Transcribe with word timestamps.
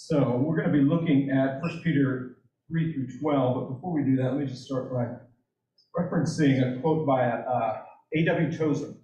So 0.00 0.36
we're 0.36 0.56
going 0.56 0.72
to 0.72 0.72
be 0.72 0.84
looking 0.84 1.28
at 1.30 1.60
1 1.60 1.80
Peter 1.82 2.36
3 2.68 2.92
through 2.94 3.18
12, 3.20 3.54
but 3.54 3.74
before 3.74 3.92
we 3.92 4.04
do 4.04 4.14
that, 4.16 4.30
let 4.30 4.36
me 4.36 4.46
just 4.46 4.64
start 4.64 4.92
by 4.92 5.08
referencing 6.00 6.62
a 6.62 6.80
quote 6.80 7.04
by 7.04 7.28
uh, 7.28 7.82
A.W. 8.14 8.56
Tozer. 8.56 8.94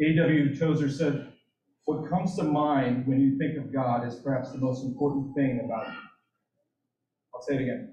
A.W. 0.00 0.56
Tozer 0.56 0.88
said, 0.88 1.32
"What 1.86 2.08
comes 2.08 2.36
to 2.36 2.44
mind 2.44 3.08
when 3.08 3.20
you 3.20 3.36
think 3.38 3.58
of 3.58 3.72
God 3.72 4.06
is 4.06 4.14
perhaps 4.14 4.52
the 4.52 4.58
most 4.58 4.84
important 4.84 5.34
thing 5.34 5.62
about 5.64 5.88
him." 5.88 5.96
I'll 7.34 7.42
say 7.42 7.56
it 7.56 7.62
again. 7.62 7.92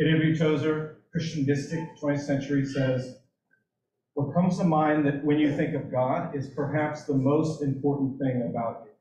A.W. 0.00 0.36
Tozer, 0.36 0.98
Christian 1.12 1.46
mystic, 1.46 1.78
20th 2.02 2.18
century, 2.18 2.64
says, 2.66 3.20
"What 4.14 4.34
comes 4.34 4.58
to 4.58 4.64
mind 4.64 5.06
that 5.06 5.24
when 5.24 5.38
you 5.38 5.56
think 5.56 5.76
of 5.76 5.88
God 5.88 6.34
is 6.34 6.48
perhaps 6.48 7.04
the 7.04 7.14
most 7.14 7.62
important 7.62 8.18
thing 8.18 8.42
about 8.50 8.82
you." 8.84 8.95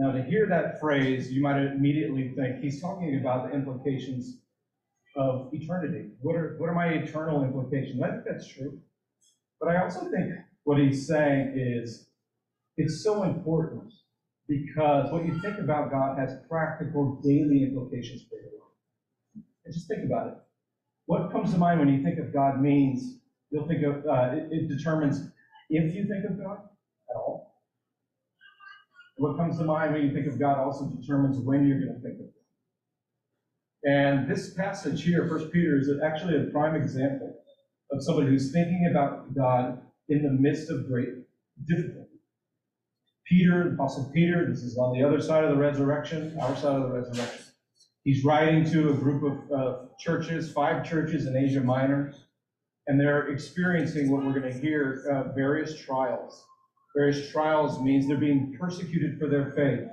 Now, 0.00 0.12
to 0.12 0.22
hear 0.22 0.46
that 0.46 0.80
phrase, 0.80 1.30
you 1.30 1.42
might 1.42 1.60
immediately 1.60 2.32
think 2.34 2.60
he's 2.62 2.80
talking 2.80 3.20
about 3.20 3.46
the 3.46 3.54
implications 3.54 4.38
of 5.14 5.50
eternity. 5.52 6.12
What 6.22 6.36
are, 6.36 6.56
what 6.56 6.70
are 6.70 6.74
my 6.74 6.86
eternal 6.86 7.44
implications? 7.44 8.00
I 8.00 8.08
think 8.08 8.22
that's 8.24 8.48
true. 8.48 8.80
But 9.60 9.68
I 9.68 9.82
also 9.82 10.10
think 10.10 10.32
what 10.64 10.78
he's 10.78 11.06
saying 11.06 11.52
is 11.54 12.06
it's 12.78 13.04
so 13.04 13.24
important 13.24 13.92
because 14.48 15.12
what 15.12 15.26
you 15.26 15.38
think 15.42 15.58
about 15.58 15.90
God 15.90 16.18
has 16.18 16.32
practical 16.48 17.20
daily 17.22 17.64
implications 17.64 18.22
for 18.22 18.36
your 18.36 18.52
life. 18.52 19.44
And 19.66 19.74
just 19.74 19.86
think 19.86 20.06
about 20.06 20.28
it. 20.28 20.34
What 21.04 21.30
comes 21.30 21.52
to 21.52 21.58
mind 21.58 21.78
when 21.78 21.90
you 21.90 22.02
think 22.02 22.18
of 22.18 22.32
God 22.32 22.58
means 22.62 23.18
you'll 23.50 23.68
think 23.68 23.82
of, 23.82 23.96
uh, 24.06 24.30
it, 24.32 24.48
it 24.50 24.68
determines 24.70 25.28
if 25.68 25.94
you 25.94 26.06
think 26.08 26.24
of 26.24 26.42
God 26.42 26.69
what 29.20 29.36
comes 29.36 29.58
to 29.58 29.64
mind 29.64 29.92
when 29.92 30.02
you 30.02 30.14
think 30.14 30.26
of 30.26 30.38
God 30.38 30.56
also 30.56 30.86
determines 30.98 31.36
when 31.38 31.66
you're 31.66 31.78
going 31.78 31.94
to 31.94 32.00
think 32.00 32.14
of 32.14 32.20
Him. 32.20 32.32
And 33.84 34.30
this 34.30 34.54
passage 34.54 35.04
here, 35.04 35.28
First 35.28 35.52
Peter, 35.52 35.78
is 35.78 35.90
actually 36.02 36.38
a 36.38 36.44
prime 36.44 36.74
example 36.74 37.36
of 37.92 38.02
somebody 38.02 38.28
who's 38.28 38.50
thinking 38.50 38.88
about 38.90 39.34
God 39.34 39.82
in 40.08 40.22
the 40.22 40.30
midst 40.30 40.70
of 40.70 40.88
great 40.88 41.08
difficulty. 41.66 42.16
Peter, 43.26 43.74
Apostle 43.74 44.10
Peter, 44.14 44.46
this 44.48 44.62
is 44.62 44.78
on 44.78 44.98
the 44.98 45.06
other 45.06 45.20
side 45.20 45.44
of 45.44 45.50
the 45.50 45.56
resurrection, 45.56 46.34
our 46.40 46.56
side 46.56 46.80
of 46.80 46.88
the 46.88 47.00
resurrection. 47.00 47.44
He's 48.04 48.24
writing 48.24 48.64
to 48.70 48.88
a 48.88 48.94
group 48.94 49.22
of 49.22 49.52
uh, 49.52 49.76
churches, 49.98 50.50
five 50.50 50.82
churches 50.82 51.26
in 51.26 51.36
Asia 51.36 51.60
Minor, 51.60 52.14
and 52.86 52.98
they're 52.98 53.28
experiencing 53.28 54.10
what 54.10 54.24
we're 54.24 54.40
going 54.40 54.50
to 54.50 54.58
hear 54.58 55.04
uh, 55.12 55.34
various 55.34 55.78
trials 55.78 56.46
various 56.94 57.30
trials 57.30 57.80
means 57.80 58.06
they're 58.06 58.16
being 58.16 58.56
persecuted 58.58 59.18
for 59.18 59.28
their 59.28 59.52
faith. 59.52 59.88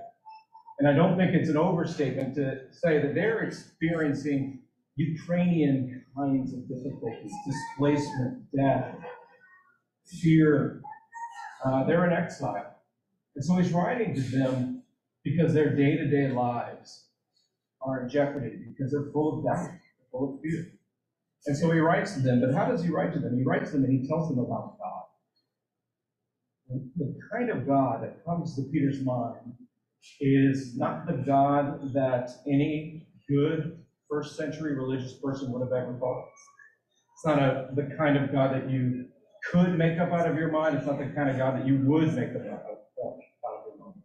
And 0.80 0.88
I 0.88 0.94
don't 0.94 1.18
think 1.18 1.34
it's 1.34 1.50
an 1.50 1.58
overstatement 1.58 2.36
to 2.36 2.62
say 2.72 3.00
that 3.00 3.16
they're 3.16 3.44
experiencing 3.44 4.60
Ukrainian 4.96 6.04
kinds 6.16 6.54
of 6.54 6.68
difficulties, 6.68 7.32
displacement, 7.46 8.52
death, 8.56 8.96
fear. 10.22 10.82
Uh, 11.66 11.84
they're 11.86 12.06
in 12.06 12.14
exile. 12.14 12.76
And 13.36 13.44
so 13.44 13.56
he's 13.58 13.72
writing 13.72 14.16
to 14.16 14.22
them 14.22 14.84
because 15.24 15.54
their 15.54 15.76
day 15.76 15.98
to 15.98 16.08
day 16.08 16.32
lives 16.32 17.06
are 17.82 18.04
in 18.04 18.10
jeopardy, 18.10 18.58
because 18.68 18.92
they're 18.92 19.12
full 19.12 19.38
of 19.38 19.46
doubt, 19.46 19.70
full 20.12 20.36
of 20.36 20.42
fear. 20.42 20.72
And 21.46 21.56
so 21.56 21.72
he 21.72 21.80
writes 21.80 22.14
to 22.14 22.20
them, 22.20 22.42
but 22.42 22.54
how 22.54 22.70
does 22.70 22.84
he 22.84 22.90
write 22.90 23.14
to 23.14 23.20
them? 23.20 23.38
He 23.38 23.44
writes 23.44 23.72
to 23.72 23.78
them 23.78 23.86
and 23.86 24.02
he 24.02 24.08
tells 24.08 24.30
them 24.30 24.40
about 24.40 24.78
God 24.80 25.04
the 26.70 27.16
kind 27.32 27.50
of 27.50 27.68
God 27.68 28.04
that 28.04 28.24
comes 28.26 28.56
to 28.56 28.64
Peter's 28.64 29.02
mind 29.04 29.54
is 30.22 30.78
not 30.78 31.08
the 31.08 31.14
God 31.14 31.94
that 31.94 32.32
any 32.48 33.08
good 33.30 33.84
first 34.10 34.38
century 34.38 34.76
religious 34.76 35.14
person 35.24 35.52
would 35.52 35.62
have 35.62 35.74
ever 35.74 35.98
thought. 36.00 36.20
of. 36.20 36.26
It's 37.16 37.26
not 37.26 37.40
a, 37.40 37.70
the 37.76 37.96
kind 37.98 38.18
of 38.18 38.32
God 38.32 38.54
that 38.54 38.70
you 38.70 39.06
could 39.52 39.78
make 39.78 40.00
up 40.00 40.12
out 40.12 40.30
of 40.30 40.38
your 40.38 40.52
mind. 40.52 40.78
It's 40.78 40.88
not 40.88 41.00
the 41.00 41.08
kind 41.08 41.30
of 41.30 41.38
God 41.38 41.58
that 41.58 41.68
you 41.68 41.78
would 41.86 42.14
make 42.16 42.32
up 42.32 42.42
out 42.48 42.66
of 42.72 42.78
your 42.98 43.78
mind. 43.80 43.96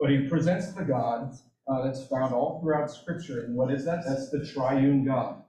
But 0.00 0.10
he 0.10 0.28
presents 0.28 0.72
the 0.74 0.84
God 0.84 1.32
uh, 1.68 1.82
that's 1.82 2.06
found 2.06 2.34
all 2.34 2.60
throughout 2.62 2.90
Scripture. 2.90 3.44
And 3.44 3.56
what 3.56 3.72
is 3.72 3.84
that? 3.84 4.04
That's 4.06 4.30
the 4.30 4.44
triune 4.44 5.04
God 5.04 5.42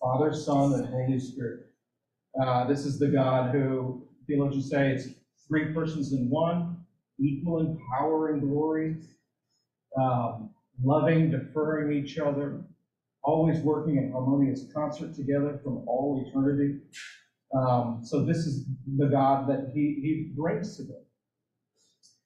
Father, 0.00 0.32
Son, 0.32 0.74
and 0.74 0.88
Holy 0.88 1.18
Spirit. 1.18 1.60
Uh, 2.40 2.64
this 2.66 2.84
is 2.86 2.98
the 2.98 3.08
God 3.08 3.52
who 3.52 4.02
theologians 4.26 4.70
say 4.70 4.92
it's 4.92 5.08
three 5.48 5.72
persons 5.72 6.12
in 6.12 6.28
one, 6.28 6.84
equal 7.18 7.60
in 7.60 7.78
power 7.96 8.32
and 8.32 8.42
glory, 8.42 8.96
um, 9.98 10.50
loving, 10.82 11.30
deferring 11.30 11.96
each 11.96 12.18
other, 12.18 12.62
always 13.22 13.58
working 13.60 13.96
in 13.96 14.12
harmonious 14.12 14.64
concert 14.72 15.14
together 15.14 15.60
from 15.62 15.84
all 15.88 16.24
eternity. 16.28 16.78
Um, 17.54 18.00
so 18.02 18.24
this 18.24 18.38
is 18.38 18.64
the 18.98 19.06
God 19.06 19.48
that 19.48 19.70
he, 19.74 19.98
he 20.02 20.32
brings 20.36 20.76
to 20.76 20.84
them. 20.84 21.02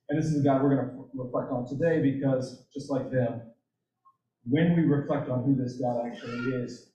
And 0.08 0.18
this 0.18 0.26
is 0.26 0.42
the 0.42 0.48
God 0.48 0.62
we're 0.62 0.74
going 0.74 0.88
to 0.88 1.04
reflect 1.14 1.52
on 1.52 1.68
today 1.68 2.02
because 2.02 2.64
just 2.74 2.90
like 2.90 3.10
them, 3.12 3.42
when 4.44 4.74
we 4.74 4.82
reflect 4.82 5.28
on 5.28 5.44
who 5.44 5.54
this 5.54 5.74
God 5.74 6.04
actually 6.06 6.50
is, 6.54 6.90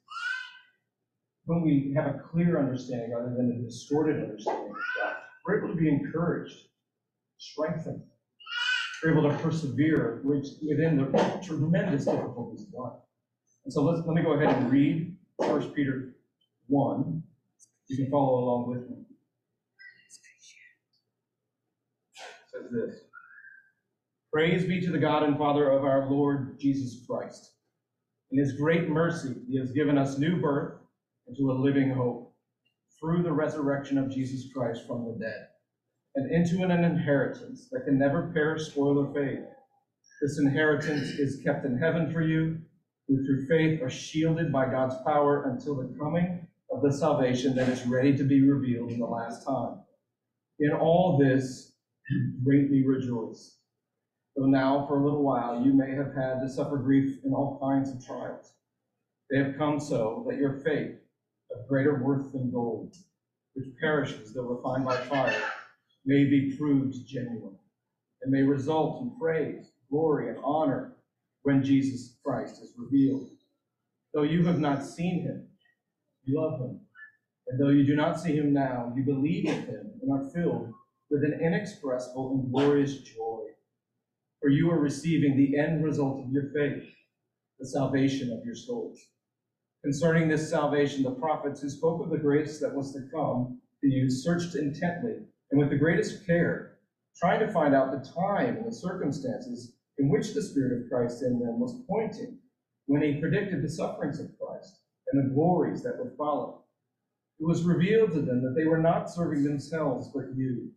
when 1.45 1.61
we 1.61 1.93
have 1.95 2.07
a 2.07 2.19
clear 2.19 2.59
understanding 2.59 3.11
rather 3.11 3.33
than 3.35 3.51
a 3.51 3.65
distorted 3.65 4.21
understanding 4.21 4.71
of 4.71 4.75
God, 5.01 5.15
we're 5.45 5.59
able 5.59 5.69
to 5.69 5.79
be 5.79 5.89
encouraged, 5.89 6.55
strengthened. 7.37 8.01
We're 9.03 9.11
able 9.11 9.29
to 9.29 9.37
persevere 9.37 10.21
within 10.23 10.97
the 10.97 11.39
tremendous 11.43 12.05
difficulties 12.05 12.67
of 12.67 12.73
life. 12.73 12.99
And 13.63 13.73
so 13.73 13.83
let's, 13.83 14.05
let 14.05 14.15
me 14.15 14.23
go 14.23 14.33
ahead 14.33 14.55
and 14.55 14.71
read 14.71 15.15
1 15.37 15.71
Peter 15.71 16.15
1. 16.67 17.23
You 17.89 17.97
can 17.97 18.09
follow 18.09 18.39
along 18.39 18.69
with 18.69 18.89
me. 18.89 18.97
Says 22.51 22.71
this 22.71 23.01
Praise 24.33 24.65
be 24.65 24.81
to 24.81 24.91
the 24.91 24.97
God 24.97 25.23
and 25.23 25.37
Father 25.37 25.69
of 25.69 25.83
our 25.83 26.09
Lord 26.09 26.59
Jesus 26.59 27.05
Christ. 27.07 27.51
In 28.31 28.39
his 28.39 28.53
great 28.53 28.89
mercy, 28.89 29.35
he 29.47 29.59
has 29.59 29.71
given 29.71 29.97
us 29.97 30.17
new 30.17 30.41
birth 30.41 30.79
into 31.27 31.51
a 31.51 31.53
living 31.53 31.91
hope 31.91 32.24
through 32.99 33.23
the 33.23 33.31
resurrection 33.31 33.97
of 33.97 34.11
Jesus 34.11 34.51
Christ 34.53 34.87
from 34.87 35.05
the 35.05 35.17
dead, 35.19 35.47
and 36.15 36.31
into 36.31 36.63
an 36.63 36.71
inheritance 36.71 37.67
that 37.71 37.85
can 37.85 37.97
never 37.97 38.31
perish, 38.33 38.67
spoil, 38.67 38.99
or 38.99 39.13
fade. 39.13 39.45
This 40.21 40.39
inheritance 40.39 41.09
is 41.19 41.41
kept 41.43 41.65
in 41.65 41.77
heaven 41.77 42.11
for 42.11 42.21
you, 42.21 42.57
who 43.07 43.23
through 43.25 43.47
faith 43.47 43.81
are 43.81 43.89
shielded 43.89 44.51
by 44.51 44.65
God's 44.65 44.95
power 45.05 45.49
until 45.51 45.75
the 45.75 45.95
coming 45.99 46.47
of 46.71 46.81
the 46.81 46.91
salvation 46.91 47.55
that 47.55 47.69
is 47.69 47.85
ready 47.85 48.15
to 48.17 48.23
be 48.23 48.41
revealed 48.41 48.91
in 48.91 48.99
the 48.99 49.05
last 49.05 49.45
time. 49.45 49.81
In 50.59 50.71
all 50.71 51.17
this, 51.17 51.73
greatly 52.43 52.85
rejoice. 52.85 53.57
Though 54.35 54.47
now, 54.47 54.85
for 54.87 54.99
a 54.99 55.03
little 55.03 55.23
while, 55.23 55.63
you 55.63 55.73
may 55.73 55.91
have 55.91 56.13
had 56.15 56.41
to 56.41 56.49
suffer 56.49 56.77
grief 56.77 57.19
in 57.23 57.33
all 57.33 57.59
kinds 57.61 57.89
of 57.89 58.05
trials. 58.05 58.53
They 59.29 59.37
have 59.37 59.57
come 59.57 59.79
so 59.79 60.25
that 60.29 60.37
your 60.37 60.59
faith, 60.59 60.97
of 61.55 61.67
greater 61.67 62.03
worth 62.03 62.31
than 62.31 62.51
gold, 62.51 62.95
which 63.53 63.67
perishes 63.79 64.33
though 64.33 64.43
refined 64.43 64.85
by 64.85 64.97
fire, 64.97 65.41
may 66.05 66.25
be 66.25 66.55
proved 66.57 66.95
genuine, 67.07 67.57
and 68.21 68.31
may 68.31 68.43
result 68.43 69.01
in 69.01 69.17
praise, 69.19 69.71
glory, 69.89 70.29
and 70.29 70.37
honor 70.43 70.95
when 71.43 71.63
Jesus 71.63 72.17
Christ 72.23 72.61
is 72.61 72.73
revealed. 72.77 73.29
Though 74.13 74.23
you 74.23 74.45
have 74.45 74.59
not 74.59 74.83
seen 74.83 75.23
him, 75.23 75.47
you 76.23 76.39
love 76.39 76.59
him. 76.59 76.81
And 77.47 77.59
though 77.59 77.69
you 77.69 77.85
do 77.85 77.95
not 77.95 78.19
see 78.19 78.35
him 78.35 78.53
now, 78.53 78.91
you 78.95 79.03
believe 79.03 79.45
in 79.47 79.65
him 79.65 79.91
and 80.01 80.11
are 80.11 80.29
filled 80.31 80.73
with 81.09 81.23
an 81.23 81.39
inexpressible 81.41 82.31
and 82.31 82.51
glorious 82.51 82.97
joy. 82.99 83.41
For 84.41 84.49
you 84.49 84.71
are 84.71 84.79
receiving 84.79 85.37
the 85.37 85.57
end 85.57 85.83
result 85.83 86.23
of 86.23 86.31
your 86.31 86.49
faith, 86.53 86.83
the 87.59 87.67
salvation 87.67 88.31
of 88.31 88.43
your 88.45 88.55
souls. 88.55 88.99
Concerning 89.85 90.27
this 90.27 90.49
salvation, 90.49 91.03
the 91.03 91.11
prophets 91.11 91.61
who 91.61 91.69
spoke 91.69 92.03
of 92.03 92.09
the 92.09 92.17
grace 92.17 92.59
that 92.59 92.73
was 92.73 92.91
to 92.91 93.07
come 93.13 93.61
to 93.81 93.87
you 93.87 94.09
searched 94.09 94.55
intently 94.55 95.17
and 95.51 95.59
with 95.59 95.69
the 95.69 95.77
greatest 95.77 96.25
care, 96.25 96.79
trying 97.15 97.39
to 97.39 97.53
find 97.53 97.75
out 97.75 97.91
the 97.91 98.11
time 98.11 98.57
and 98.57 98.65
the 98.65 98.73
circumstances 98.73 99.75
in 99.99 100.09
which 100.09 100.33
the 100.33 100.41
Spirit 100.41 100.75
of 100.75 100.89
Christ 100.89 101.21
in 101.21 101.37
them 101.37 101.59
was 101.59 101.83
pointing 101.87 102.39
when 102.87 103.03
he 103.03 103.21
predicted 103.21 103.61
the 103.61 103.69
sufferings 103.69 104.19
of 104.19 104.31
Christ 104.39 104.79
and 105.13 105.23
the 105.23 105.35
glories 105.35 105.83
that 105.83 105.99
would 105.99 106.17
follow. 106.17 106.63
It 107.39 107.45
was 107.45 107.61
revealed 107.61 108.11
to 108.13 108.21
them 108.21 108.41
that 108.41 108.55
they 108.57 108.65
were 108.65 108.81
not 108.81 109.11
serving 109.11 109.43
themselves 109.43 110.09
but 110.15 110.35
you 110.35 110.71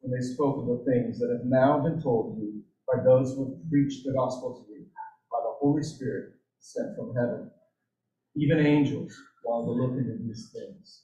when 0.00 0.18
they 0.18 0.26
spoke 0.26 0.56
of 0.56 0.66
the 0.66 0.90
things 0.90 1.18
that 1.18 1.28
have 1.30 1.44
now 1.44 1.78
been 1.80 2.00
told 2.00 2.38
you 2.38 2.62
by 2.90 3.04
those 3.04 3.34
who 3.34 3.50
have 3.50 3.70
preached 3.70 4.06
the 4.06 4.14
gospel 4.14 4.64
to 4.64 4.72
you 4.72 4.86
by 5.30 5.40
the 5.42 5.56
Holy 5.60 5.82
Spirit 5.82 6.36
sent 6.58 6.96
from 6.96 7.14
heaven 7.14 7.50
even 8.36 8.60
angels, 8.60 9.12
while 9.44 9.64
they're 9.64 9.74
looking 9.86 10.10
at 10.10 10.20
these 10.22 10.50
things. 10.54 11.02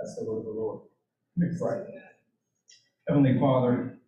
That's 0.00 0.16
the 0.16 0.24
word 0.24 0.38
of 0.40 0.44
the 0.44 0.50
Lord. 0.50 0.80
Me 1.36 1.48
pray. 1.58 1.80
Heavenly 3.08 3.38
Father, 3.38 3.98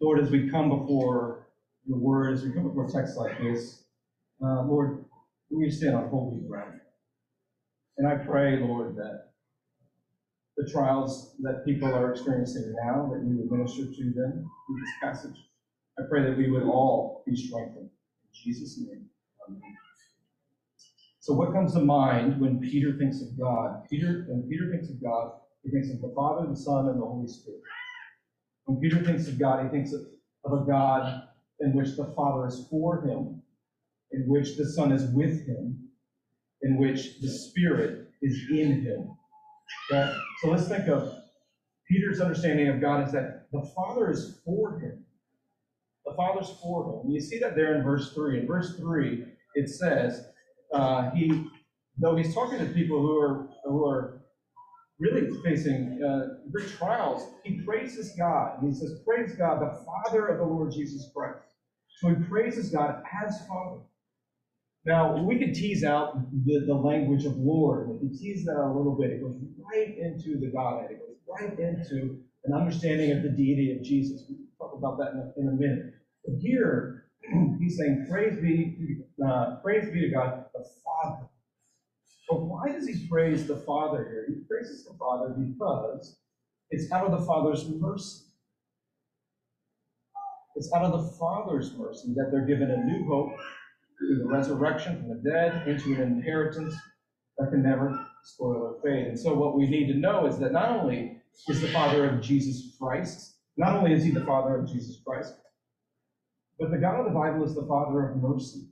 Lord, 0.00 0.20
as 0.20 0.30
we 0.30 0.48
come 0.50 0.68
before 0.68 1.46
your 1.86 1.98
word 1.98 2.32
as 2.34 2.44
we 2.44 2.52
come 2.52 2.64
before 2.64 2.88
texts 2.88 3.16
like 3.16 3.38
this. 3.38 3.82
Uh, 4.42 4.62
Lord, 4.62 5.04
we 5.50 5.70
stand 5.70 5.96
on 5.96 6.08
holy 6.08 6.40
ground. 6.48 6.74
And 7.98 8.08
I 8.08 8.14
pray, 8.16 8.58
Lord, 8.58 8.96
that 8.96 9.28
the 10.56 10.68
trials 10.70 11.34
that 11.40 11.64
people 11.64 11.94
are 11.94 12.10
experiencing 12.12 12.74
now, 12.84 13.08
that 13.12 13.24
you 13.26 13.36
would 13.38 13.50
minister 13.50 13.84
to 13.84 14.04
them 14.14 14.44
through 14.66 14.76
this 14.80 14.90
passage. 15.02 15.36
I 15.98 16.02
pray 16.08 16.22
that 16.22 16.36
we 16.36 16.48
would 16.48 16.64
all 16.64 17.22
be 17.26 17.36
strengthened. 17.36 17.86
In 17.86 18.30
Jesus' 18.32 18.78
name, 18.78 19.04
amen. 19.48 19.83
So 21.24 21.32
what 21.32 21.54
comes 21.54 21.72
to 21.72 21.80
mind 21.80 22.38
when 22.38 22.60
Peter 22.60 22.98
thinks 22.98 23.22
of 23.22 23.38
God? 23.40 23.88
Peter, 23.88 24.26
when 24.28 24.46
Peter 24.46 24.70
thinks 24.70 24.90
of 24.90 25.02
God, 25.02 25.32
he 25.62 25.70
thinks 25.70 25.88
of 25.88 26.02
the 26.02 26.12
Father, 26.14 26.46
the 26.46 26.54
Son, 26.54 26.86
and 26.90 27.00
the 27.00 27.06
Holy 27.06 27.26
Spirit. 27.26 27.62
When 28.66 28.78
Peter 28.78 29.02
thinks 29.02 29.26
of 29.26 29.38
God, 29.38 29.64
he 29.64 29.70
thinks 29.70 29.94
of, 29.94 30.02
of 30.44 30.52
a 30.60 30.66
God 30.66 31.22
in 31.60 31.72
which 31.72 31.96
the 31.96 32.12
Father 32.14 32.46
is 32.46 32.66
for 32.68 33.06
him, 33.06 33.40
in 34.12 34.28
which 34.28 34.58
the 34.58 34.66
Son 34.66 34.92
is 34.92 35.04
with 35.14 35.46
him, 35.46 35.88
in 36.60 36.76
which 36.76 37.18
the 37.22 37.30
Spirit 37.30 38.10
is 38.20 38.38
in 38.50 38.82
him. 38.82 39.16
Okay? 39.90 40.14
So 40.42 40.50
let's 40.50 40.68
think 40.68 40.88
of 40.88 41.10
Peter's 41.90 42.20
understanding 42.20 42.68
of 42.68 42.82
God 42.82 43.06
is 43.06 43.12
that 43.12 43.46
the 43.50 43.62
Father 43.74 44.10
is 44.10 44.42
for 44.44 44.78
him. 44.78 45.06
The 46.04 46.12
Father's 46.18 46.50
for 46.62 47.00
him. 47.02 47.10
You 47.10 47.22
see 47.22 47.38
that 47.38 47.56
there 47.56 47.76
in 47.76 47.82
verse 47.82 48.12
3. 48.12 48.40
In 48.40 48.46
verse 48.46 48.76
3, 48.76 49.24
it 49.54 49.70
says, 49.70 50.26
uh, 50.72 51.10
he, 51.10 51.46
though 51.98 52.16
he's 52.16 52.34
talking 52.34 52.58
to 52.58 52.66
people 52.66 53.00
who 53.00 53.18
are, 53.20 53.48
who 53.64 53.86
are 53.86 54.22
really 54.98 55.28
facing 55.42 56.00
uh, 56.02 56.40
great 56.50 56.68
trials, 56.68 57.28
he 57.44 57.60
praises 57.62 58.12
God. 58.16 58.60
And 58.62 58.72
he 58.72 58.78
says, 58.78 59.00
Praise 59.06 59.34
God, 59.34 59.60
the 59.60 59.84
Father 59.84 60.28
of 60.28 60.38
the 60.38 60.44
Lord 60.44 60.72
Jesus 60.72 61.10
Christ. 61.14 61.38
So 62.00 62.08
he 62.08 62.16
praises 62.24 62.70
God 62.70 63.02
as 63.24 63.46
Father. 63.46 63.80
Now, 64.86 65.16
we 65.16 65.38
could 65.38 65.54
tease 65.54 65.82
out 65.82 66.18
the, 66.44 66.64
the 66.66 66.74
language 66.74 67.24
of 67.24 67.36
Lord, 67.38 67.90
if 67.90 68.02
you 68.02 68.10
tease 68.10 68.44
that 68.44 68.56
a 68.56 68.68
little 68.68 68.96
bit, 69.00 69.10
it 69.10 69.22
goes 69.22 69.36
right 69.72 69.96
into 69.96 70.38
the 70.38 70.50
Godhead. 70.52 70.90
It 70.90 70.98
goes 70.98 71.16
right 71.26 71.58
into 71.58 72.18
an 72.44 72.52
understanding 72.52 73.12
of 73.12 73.22
the 73.22 73.30
deity 73.30 73.74
of 73.76 73.82
Jesus. 73.82 74.24
We'll 74.28 74.38
talk 74.58 74.76
about 74.76 74.98
that 74.98 75.12
in 75.12 75.18
a, 75.20 75.40
in 75.40 75.48
a 75.48 75.56
minute. 75.58 75.94
But 76.26 76.34
here, 76.38 77.06
he's 77.58 77.78
saying, 77.78 78.06
praise 78.10 78.38
be, 78.40 78.76
uh, 79.26 79.56
praise 79.62 79.90
be 79.90 80.02
to 80.02 80.10
God, 80.10 80.44
the 80.64 80.70
Father. 80.84 81.28
But 82.28 82.42
why 82.42 82.72
does 82.72 82.88
he 82.88 83.06
praise 83.06 83.46
the 83.46 83.56
Father 83.56 84.04
here? 84.10 84.26
He 84.28 84.42
praises 84.48 84.84
the 84.84 84.94
Father 84.98 85.30
because 85.30 86.16
it's 86.70 86.90
out 86.90 87.06
of 87.06 87.18
the 87.18 87.26
Father's 87.26 87.68
mercy. 87.68 88.24
It's 90.56 90.72
out 90.72 90.84
of 90.84 90.92
the 90.92 91.12
Father's 91.18 91.76
mercy 91.76 92.14
that 92.14 92.30
they're 92.30 92.46
given 92.46 92.70
a 92.70 92.84
new 92.84 93.06
hope 93.06 93.32
through 93.98 94.18
the 94.18 94.26
resurrection 94.26 94.98
from 94.98 95.08
the 95.08 95.30
dead 95.30 95.66
into 95.68 95.94
an 95.94 96.00
inheritance 96.00 96.74
that 97.38 97.50
can 97.50 97.62
never 97.62 98.06
spoil 98.22 98.62
or 98.62 98.76
fade. 98.82 99.08
And 99.08 99.18
so, 99.18 99.34
what 99.34 99.56
we 99.56 99.66
need 99.66 99.88
to 99.88 99.98
know 99.98 100.26
is 100.26 100.38
that 100.38 100.52
not 100.52 100.70
only 100.70 101.20
is 101.48 101.60
the 101.60 101.68
Father 101.68 102.08
of 102.08 102.22
Jesus 102.22 102.76
Christ, 102.80 103.36
not 103.56 103.76
only 103.76 103.92
is 103.92 104.04
he 104.04 104.10
the 104.10 104.24
Father 104.24 104.56
of 104.56 104.68
Jesus 104.68 105.00
Christ, 105.04 105.34
but 106.58 106.70
the 106.70 106.78
God 106.78 107.00
of 107.00 107.06
the 107.06 107.18
Bible 107.18 107.44
is 107.44 107.54
the 107.54 107.66
Father 107.66 108.10
of 108.10 108.16
mercy. 108.16 108.68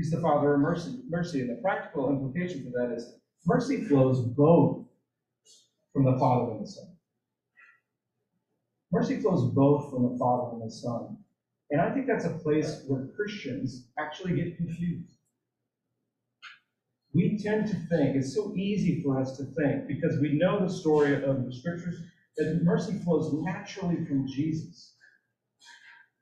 He's 0.00 0.10
the 0.10 0.20
Father 0.22 0.54
of 0.54 0.60
mercy. 0.60 1.02
Mercy, 1.10 1.42
and 1.42 1.50
the 1.50 1.60
practical 1.60 2.08
implication 2.08 2.64
for 2.64 2.70
that 2.70 2.94
is 2.96 3.18
mercy 3.44 3.84
flows 3.84 4.22
both 4.28 4.86
from 5.92 6.06
the 6.06 6.18
Father 6.18 6.52
and 6.52 6.62
the 6.62 6.66
Son. 6.66 6.86
Mercy 8.90 9.20
flows 9.20 9.52
both 9.52 9.90
from 9.90 10.10
the 10.10 10.18
Father 10.18 10.52
and 10.52 10.62
the 10.62 10.70
Son. 10.70 11.18
And 11.70 11.82
I 11.82 11.92
think 11.92 12.06
that's 12.06 12.24
a 12.24 12.30
place 12.30 12.82
where 12.86 13.08
Christians 13.14 13.88
actually 13.98 14.36
get 14.36 14.56
confused. 14.56 15.10
We 17.12 17.36
tend 17.36 17.66
to 17.66 17.74
think, 17.74 18.16
it's 18.16 18.34
so 18.34 18.54
easy 18.56 19.02
for 19.02 19.20
us 19.20 19.36
to 19.36 19.44
think, 19.44 19.86
because 19.86 20.18
we 20.18 20.32
know 20.32 20.66
the 20.66 20.72
story 20.72 21.22
of 21.22 21.44
the 21.44 21.52
scriptures, 21.52 22.00
that 22.38 22.60
mercy 22.62 22.98
flows 23.04 23.30
naturally 23.34 24.02
from 24.06 24.26
Jesus, 24.26 24.94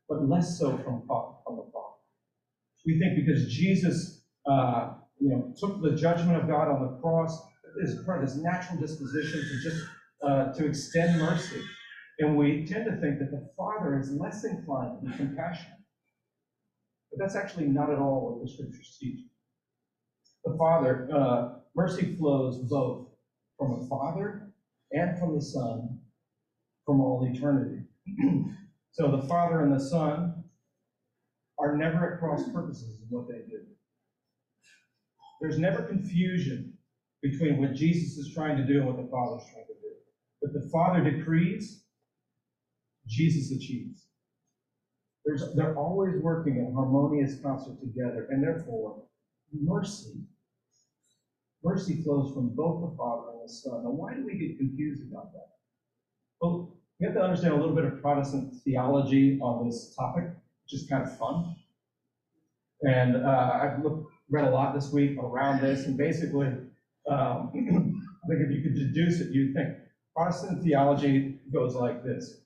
but 0.09 0.29
less 0.29 0.59
so 0.59 0.77
from, 0.79 1.07
from 1.07 1.57
the 1.59 1.71
Father. 1.73 1.88
We 2.89 2.99
think 2.99 3.17
because 3.17 3.53
Jesus, 3.53 4.23
uh, 4.51 4.95
you 5.21 5.29
know, 5.29 5.53
took 5.61 5.83
the 5.83 5.95
judgment 5.95 6.41
of 6.41 6.49
God 6.49 6.69
on 6.69 6.81
the 6.81 6.99
cross, 7.03 7.39
is 7.83 8.03
part 8.07 8.23
of 8.23 8.31
his 8.31 8.43
natural 8.43 8.81
disposition 8.81 9.41
to 9.41 9.61
just 9.63 9.85
uh, 10.27 10.53
to 10.55 10.67
extend 10.67 11.21
mercy. 11.21 11.61
And 12.19 12.39
we 12.39 12.67
tend 12.67 12.87
to 12.87 12.93
think 12.93 13.19
that 13.19 13.31
the 13.31 13.47
Father 13.59 14.01
is 14.01 14.11
less 14.13 14.45
inclined 14.45 15.03
to 15.03 15.11
be 15.11 15.17
compassionate. 15.19 15.79
But 17.11 17.19
that's 17.21 17.37
actually 17.37 17.67
not 17.67 17.91
at 17.91 17.99
all 17.99 18.39
what 18.39 18.43
the 18.43 18.51
scriptures 18.51 18.97
teach. 18.99 19.21
The 20.47 20.57
Father, 20.57 21.11
uh, 21.15 21.59
mercy 21.77 22.17
flows 22.17 22.57
both 22.71 23.09
from 23.59 23.81
the 23.81 23.87
Father 23.87 24.51
and 24.93 25.19
from 25.19 25.35
the 25.35 25.43
Son 25.43 26.01
from 26.87 27.03
all 27.03 27.31
eternity. 27.31 27.83
so 28.93 29.11
the 29.15 29.29
Father 29.29 29.61
and 29.61 29.79
the 29.79 29.85
Son 29.85 30.38
are 31.61 31.77
never 31.77 32.13
at 32.13 32.19
cross 32.19 32.49
purposes 32.53 33.01
in 33.01 33.17
what 33.17 33.29
they 33.29 33.39
do. 33.49 33.61
There's 35.41 35.59
never 35.59 35.83
confusion 35.83 36.75
between 37.23 37.61
what 37.61 37.75
Jesus 37.75 38.17
is 38.17 38.33
trying 38.35 38.57
to 38.57 38.65
do 38.65 38.79
and 38.79 38.87
what 38.87 38.97
the 38.97 39.11
Father 39.11 39.37
is 39.37 39.49
trying 39.53 39.67
to 39.67 39.75
do. 39.75 39.95
But 40.43 40.53
the 40.53 40.69
Father 40.71 41.11
decrees, 41.11 41.85
Jesus 43.07 43.51
achieves. 43.57 44.07
There's, 45.25 45.55
they're 45.55 45.77
always 45.77 46.15
working 46.23 46.57
in 46.57 46.73
harmonious 46.75 47.41
concert 47.43 47.81
together, 47.81 48.29
and 48.31 48.43
therefore, 48.43 49.03
mercy, 49.53 50.15
mercy 51.63 52.03
flows 52.03 52.33
from 52.33 52.51
both 52.55 52.91
the 52.91 52.97
Father 52.97 53.33
and 53.33 53.49
the 53.49 53.53
Son. 53.53 53.85
Now, 53.85 53.91
why 53.91 54.15
do 54.15 54.25
we 54.25 54.39
get 54.39 54.59
confused 54.59 55.03
about 55.11 55.33
that? 55.33 55.49
Well, 56.41 56.77
we 56.99 57.07
have 57.07 57.15
to 57.15 57.23
understand 57.23 57.55
a 57.55 57.57
little 57.57 57.75
bit 57.75 57.85
of 57.85 58.01
Protestant 58.01 58.55
theology 58.65 59.39
on 59.41 59.67
this 59.67 59.95
topic, 59.95 60.31
is 60.73 60.87
kind 60.89 61.03
of 61.05 61.17
fun. 61.19 61.57
And 62.83 63.17
uh, 63.17 63.61
I've 63.63 63.83
looked, 63.83 64.11
read 64.31 64.47
a 64.47 64.51
lot 64.51 64.75
this 64.75 64.93
week 64.93 65.19
around 65.19 65.61
this, 65.61 65.87
and 65.87 65.97
basically, 65.97 66.47
um, 67.11 67.51
I 68.25 68.29
think 68.29 68.41
if 68.41 68.51
you 68.51 68.63
could 68.63 68.75
deduce 68.75 69.21
it, 69.21 69.33
you'd 69.33 69.55
think 69.55 69.75
Protestant 70.15 70.63
theology 70.63 71.41
goes 71.53 71.75
like 71.75 72.05
this 72.05 72.43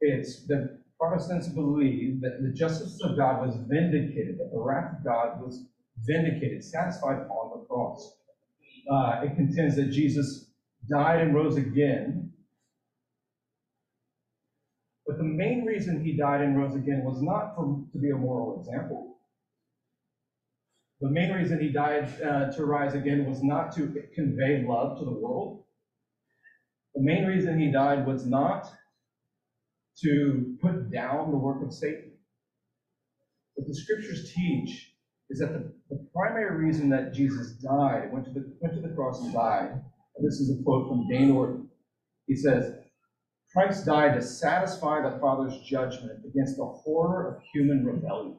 it's 0.00 0.46
the 0.46 0.78
Protestants 0.98 1.48
believe 1.48 2.20
that 2.22 2.42
the 2.42 2.52
justice 2.52 3.00
of 3.02 3.16
God 3.16 3.46
was 3.46 3.56
vindicated, 3.68 4.38
that 4.38 4.50
the 4.52 4.58
wrath 4.58 4.98
of 4.98 5.04
God 5.04 5.40
was 5.40 5.64
vindicated, 6.04 6.64
satisfied 6.64 7.18
on 7.28 7.58
the 7.58 7.64
cross. 7.66 8.16
Uh, 8.90 9.20
it 9.22 9.36
contends 9.36 9.76
that 9.76 9.90
Jesus 9.92 10.50
died 10.90 11.20
and 11.20 11.34
rose 11.34 11.56
again. 11.56 12.32
But 15.08 15.16
the 15.16 15.24
main 15.24 15.64
reason 15.64 16.04
he 16.04 16.18
died 16.18 16.42
and 16.42 16.58
rose 16.58 16.74
again 16.74 17.02
was 17.02 17.22
not 17.22 17.56
for, 17.56 17.82
to 17.92 17.98
be 17.98 18.10
a 18.10 18.16
moral 18.16 18.60
example. 18.60 19.16
The 21.00 21.08
main 21.08 21.32
reason 21.32 21.58
he 21.60 21.70
died 21.70 22.12
uh, 22.22 22.52
to 22.52 22.66
rise 22.66 22.92
again 22.92 23.24
was 23.24 23.42
not 23.42 23.74
to 23.76 23.94
convey 24.14 24.66
love 24.68 24.98
to 24.98 25.06
the 25.06 25.12
world. 25.12 25.64
The 26.94 27.02
main 27.02 27.24
reason 27.24 27.58
he 27.58 27.72
died 27.72 28.06
was 28.06 28.26
not 28.26 28.70
to 30.02 30.56
put 30.60 30.90
down 30.92 31.30
the 31.30 31.38
work 31.38 31.62
of 31.62 31.72
Satan. 31.72 32.12
What 33.54 33.66
the 33.66 33.74
scriptures 33.74 34.30
teach 34.34 34.92
is 35.30 35.38
that 35.38 35.52
the, 35.54 35.72
the 35.88 36.06
primary 36.14 36.66
reason 36.66 36.90
that 36.90 37.14
Jesus 37.14 37.52
died, 37.52 38.12
went 38.12 38.26
to, 38.26 38.32
the, 38.32 38.52
went 38.60 38.74
to 38.74 38.82
the 38.86 38.94
cross 38.94 39.22
and 39.22 39.32
died, 39.32 39.70
and 40.16 40.26
this 40.26 40.34
is 40.34 40.50
a 40.50 40.62
quote 40.62 40.88
from 40.88 41.08
Dane 41.08 41.32
Ortlund. 41.32 41.68
He 42.26 42.36
says, 42.36 42.74
Christ 43.52 43.86
died 43.86 44.14
to 44.14 44.22
satisfy 44.22 45.02
the 45.02 45.18
Father's 45.18 45.58
judgment 45.60 46.24
against 46.26 46.56
the 46.56 46.66
horror 46.66 47.34
of 47.34 47.42
human 47.52 47.84
rebellion. 47.84 48.36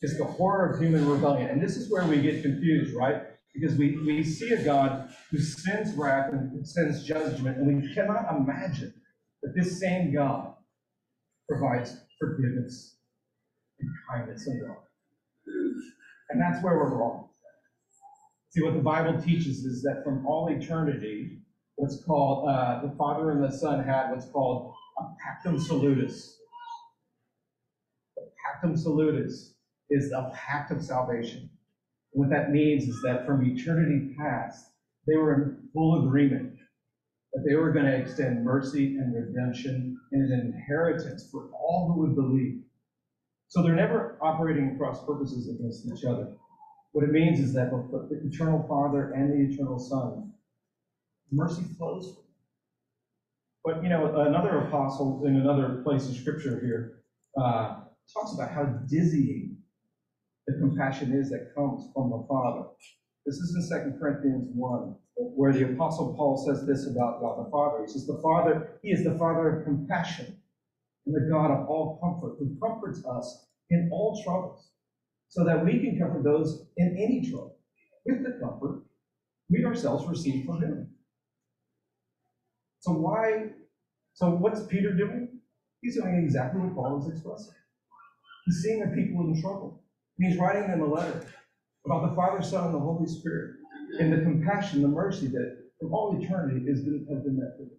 It's 0.00 0.16
the 0.16 0.24
horror 0.24 0.70
of 0.70 0.80
human 0.80 1.08
rebellion. 1.08 1.50
And 1.50 1.62
this 1.62 1.76
is 1.76 1.90
where 1.90 2.04
we 2.04 2.22
get 2.22 2.42
confused, 2.42 2.94
right? 2.94 3.22
Because 3.54 3.76
we, 3.76 3.98
we 4.06 4.22
see 4.22 4.52
a 4.52 4.62
God 4.62 5.12
who 5.30 5.38
sends 5.38 5.92
wrath 5.94 6.32
and 6.32 6.66
sends 6.66 7.04
judgment, 7.04 7.58
and 7.58 7.82
we 7.82 7.94
cannot 7.94 8.34
imagine 8.36 8.94
that 9.42 9.54
this 9.54 9.80
same 9.80 10.12
God 10.12 10.54
provides 11.48 11.96
forgiveness 12.20 12.96
and 13.80 13.90
kindness 14.10 14.46
and 14.46 14.62
love. 14.62 14.76
And 16.30 16.40
that's 16.40 16.62
where 16.62 16.76
we're 16.76 16.96
wrong. 16.96 17.28
See, 18.50 18.62
what 18.62 18.74
the 18.74 18.80
Bible 18.80 19.20
teaches 19.20 19.64
is 19.64 19.82
that 19.82 20.02
from 20.04 20.26
all 20.26 20.48
eternity, 20.48 21.40
what's 21.78 22.02
called, 22.04 22.48
uh, 22.48 22.80
the 22.82 22.94
Father 22.96 23.30
and 23.30 23.42
the 23.42 23.50
Son 23.50 23.82
had 23.82 24.10
what's 24.10 24.26
called 24.26 24.74
a 24.98 25.02
pactum 25.02 25.60
salutis. 25.60 26.36
The 28.16 28.24
pactum 28.44 28.76
salutis 28.76 29.54
is 29.88 30.12
a 30.12 30.32
pact 30.34 30.72
of 30.72 30.82
salvation. 30.82 31.48
What 32.10 32.30
that 32.30 32.50
means 32.50 32.84
is 32.88 33.00
that 33.02 33.24
from 33.24 33.46
eternity 33.46 34.14
past, 34.18 34.72
they 35.06 35.16
were 35.16 35.34
in 35.34 35.68
full 35.72 36.06
agreement 36.06 36.58
that 37.32 37.44
they 37.48 37.54
were 37.54 37.72
going 37.72 37.84
to 37.84 37.96
extend 37.96 38.44
mercy 38.44 38.96
and 38.96 39.14
redemption 39.14 39.96
and 40.10 40.32
an 40.32 40.52
inheritance 40.52 41.28
for 41.30 41.48
all 41.52 41.92
who 41.92 42.00
would 42.00 42.16
believe. 42.16 42.62
So 43.46 43.62
they're 43.62 43.76
never 43.76 44.18
operating 44.20 44.72
across 44.74 45.04
purposes 45.06 45.48
against 45.48 45.86
each 45.86 46.04
other. 46.04 46.32
What 46.92 47.04
it 47.04 47.12
means 47.12 47.38
is 47.38 47.52
that 47.54 47.70
both 47.70 48.08
the 48.08 48.20
eternal 48.26 48.66
Father 48.68 49.12
and 49.12 49.30
the 49.30 49.54
eternal 49.54 49.78
Son, 49.78 50.32
mercy 51.30 51.62
flows 51.76 52.14
from. 52.14 52.24
But, 53.64 53.82
you 53.82 53.88
know, 53.88 54.20
another 54.20 54.58
apostle 54.60 55.24
in 55.26 55.36
another 55.36 55.82
place 55.84 56.06
in 56.06 56.14
Scripture 56.14 56.60
here 56.60 57.02
uh, 57.36 57.80
talks 58.12 58.34
about 58.34 58.50
how 58.50 58.64
dizzying 58.88 59.58
the 60.46 60.54
compassion 60.54 61.12
is 61.12 61.28
that 61.30 61.54
comes 61.54 61.90
from 61.92 62.10
the 62.10 62.24
Father. 62.28 62.68
This 63.26 63.36
is 63.36 63.54
in 63.54 63.62
Second 63.62 63.98
Corinthians 64.00 64.48
1, 64.54 64.94
where 65.16 65.52
the 65.52 65.74
Apostle 65.74 66.14
Paul 66.16 66.42
says 66.46 66.66
this 66.66 66.86
about 66.86 67.20
God 67.20 67.44
the 67.44 67.50
Father. 67.50 67.84
He 67.84 67.92
says, 67.92 68.06
The 68.06 68.20
Father, 68.22 68.78
He 68.82 68.90
is 68.90 69.04
the 69.04 69.18
Father 69.18 69.58
of 69.58 69.64
compassion 69.64 70.40
and 71.04 71.14
the 71.14 71.30
God 71.30 71.50
of 71.50 71.68
all 71.68 71.98
comfort, 72.02 72.36
who 72.38 72.56
comforts 72.58 73.04
us 73.04 73.46
in 73.68 73.90
all 73.92 74.22
troubles, 74.24 74.70
so 75.28 75.44
that 75.44 75.62
we 75.62 75.80
can 75.80 75.98
comfort 75.98 76.24
those 76.24 76.66
in 76.78 76.96
any 76.98 77.28
trouble 77.28 77.58
with 78.06 78.24
the 78.24 78.38
comfort 78.40 78.84
we 79.50 79.64
ourselves 79.64 80.06
receive 80.08 80.46
from 80.46 80.62
Him. 80.62 80.88
So, 82.80 82.92
why? 82.92 83.50
So, 84.14 84.30
what's 84.30 84.66
Peter 84.66 84.92
doing? 84.92 85.40
He's 85.82 85.96
doing 85.96 86.22
exactly 86.24 86.60
what 86.60 86.74
Paul 86.74 87.00
is 87.00 87.12
expressing. 87.12 87.54
He's 88.46 88.62
seeing 88.62 88.80
the 88.80 88.94
people 88.96 89.20
in 89.20 89.40
trouble, 89.40 89.82
and 90.18 90.28
he's 90.28 90.38
writing 90.38 90.70
them 90.70 90.80
a 90.80 90.86
letter 90.86 91.26
about 91.84 92.08
the 92.08 92.16
Father, 92.16 92.42
Son, 92.42 92.66
and 92.66 92.74
the 92.74 92.78
Holy 92.78 93.06
Spirit, 93.06 93.56
and 94.00 94.12
the 94.12 94.22
compassion, 94.22 94.82
the 94.82 94.88
mercy 94.88 95.26
that 95.28 95.56
from 95.80 95.94
all 95.94 96.18
eternity 96.20 96.66
has 96.68 96.80
been, 96.82 97.06
has 97.10 97.22
been 97.22 97.38
met 97.38 97.56
for 97.56 97.62
them. 97.62 97.78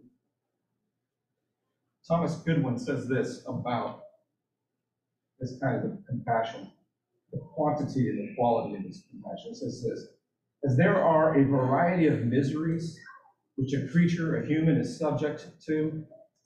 Thomas 2.08 2.36
Goodwin 2.38 2.79
says 2.79 3.08
this 3.08 3.44
about 3.48 4.01
this 5.39 5.58
kind 5.62 5.84
of 5.84 5.98
compassion, 6.08 6.72
the 7.32 7.39
quantity 7.39 8.10
and 8.10 8.29
the 8.29 8.36
quality 8.36 8.75
of 8.75 8.84
this 8.84 9.03
compassion. 9.12 9.51
It 9.51 9.58
says 9.58 9.84
this 9.88 10.08
As 10.63 10.77
there 10.77 11.03
are 11.03 11.39
a 11.39 11.46
variety 11.46 12.08
of 12.08 12.25
miseries 12.25 12.98
which 13.59 13.73
a 13.73 13.87
creature, 13.91 14.41
a 14.41 14.47
human, 14.47 14.77
is 14.77 14.97
subject 14.97 15.45
to, 15.65 16.01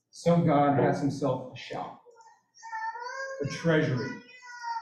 so 0.10 0.38
God 0.38 0.79
has 0.79 1.00
himself 1.00 1.53
a 1.53 1.58
shop, 1.58 2.01
a 3.43 3.48
treasury 3.48 4.17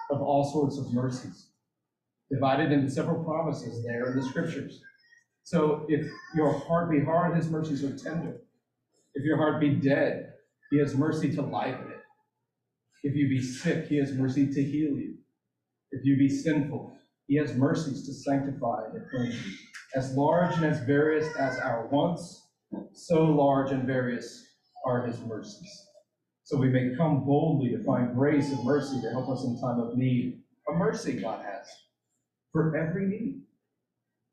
of 0.10 0.22
all 0.22 0.50
sorts 0.50 0.78
of 0.78 0.94
mercies, 0.94 1.48
divided 2.32 2.72
into 2.72 2.90
several 2.90 3.22
promises 3.26 3.84
there 3.84 4.12
in 4.12 4.18
the 4.18 4.24
scriptures. 4.24 4.82
So 5.44 5.86
if 5.90 6.10
your 6.34 6.54
heart 6.54 6.90
be 6.90 7.04
hard, 7.04 7.36
his 7.36 7.50
mercies 7.50 7.84
are 7.84 7.98
tender. 7.98 8.38
If 9.14 9.26
your 9.26 9.36
heart 9.36 9.60
be 9.60 9.72
dead, 9.72 10.32
he 10.70 10.78
has 10.78 10.96
mercy 10.96 11.36
to 11.36 11.42
liven 11.42 11.92
it. 11.92 12.00
If 13.04 13.14
you 13.14 13.28
be 13.28 13.42
sick, 13.42 13.88
he 13.88 13.98
has 13.98 14.14
mercy 14.14 14.48
to 14.48 14.64
heal 14.64 14.92
you. 14.92 15.16
If 15.92 16.06
you 16.06 16.18
be 16.18 16.30
sinful, 16.30 16.96
he 17.28 17.38
has 17.38 17.56
mercies 17.56 18.06
to 18.06 18.14
sanctify 18.14 18.84
and 18.94 19.10
cleanse. 19.10 19.36
As 19.96 20.14
large 20.14 20.56
and 20.56 20.66
as 20.66 20.80
various 20.82 21.34
as 21.36 21.60
our 21.60 21.88
wants, 21.88 22.48
so 22.94 23.26
large 23.26 23.72
and 23.72 23.86
various 23.86 24.46
are 24.86 25.06
his 25.06 25.20
mercies. 25.22 25.88
So 26.44 26.58
we 26.58 26.70
may 26.70 26.96
come 26.98 27.26
boldly 27.26 27.70
to 27.70 27.84
find 27.84 28.16
grace 28.16 28.52
and 28.52 28.64
mercy 28.64 29.02
to 29.02 29.10
help 29.12 29.30
us 29.30 29.44
in 29.44 29.60
time 29.62 29.80
of 29.80 29.98
need. 29.98 30.42
A 30.70 30.74
mercy 30.74 31.14
God 31.14 31.44
has 31.46 31.68
for 32.52 32.76
every 32.76 33.08
need. 33.08 33.42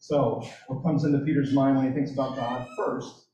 So, 0.00 0.44
what 0.68 0.82
comes 0.82 1.04
into 1.04 1.18
Peter's 1.18 1.52
mind 1.52 1.76
when 1.76 1.86
he 1.86 1.92
thinks 1.92 2.12
about 2.12 2.36
God 2.36 2.66
first 2.76 3.26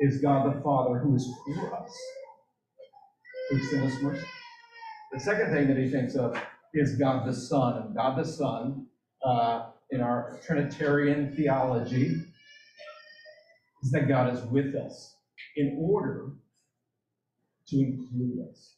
is 0.00 0.20
God 0.20 0.46
the 0.46 0.60
Father 0.60 0.98
who 0.98 1.14
is 1.14 1.28
for 1.54 1.74
us, 1.74 1.92
who 3.50 3.56
extends 3.56 3.96
us 3.96 4.02
mercy. 4.02 4.26
The 5.12 5.20
second 5.20 5.50
thing 5.52 5.66
that 5.68 5.76
he 5.76 5.88
thinks 5.88 6.14
of 6.14 6.40
is 6.74 6.96
God 6.96 7.26
the 7.26 7.32
Son. 7.32 7.82
And 7.82 7.94
God 7.94 8.18
the 8.18 8.24
Son, 8.24 8.86
uh, 9.24 9.66
in 9.90 10.00
our 10.00 10.40
Trinitarian 10.46 11.34
theology, 11.34 12.14
is 13.82 13.90
that 13.92 14.08
God 14.08 14.34
is 14.34 14.42
with 14.44 14.74
us 14.74 15.14
in 15.56 15.78
order 15.80 16.32
to 17.68 17.76
include 17.76 18.48
us. 18.48 18.74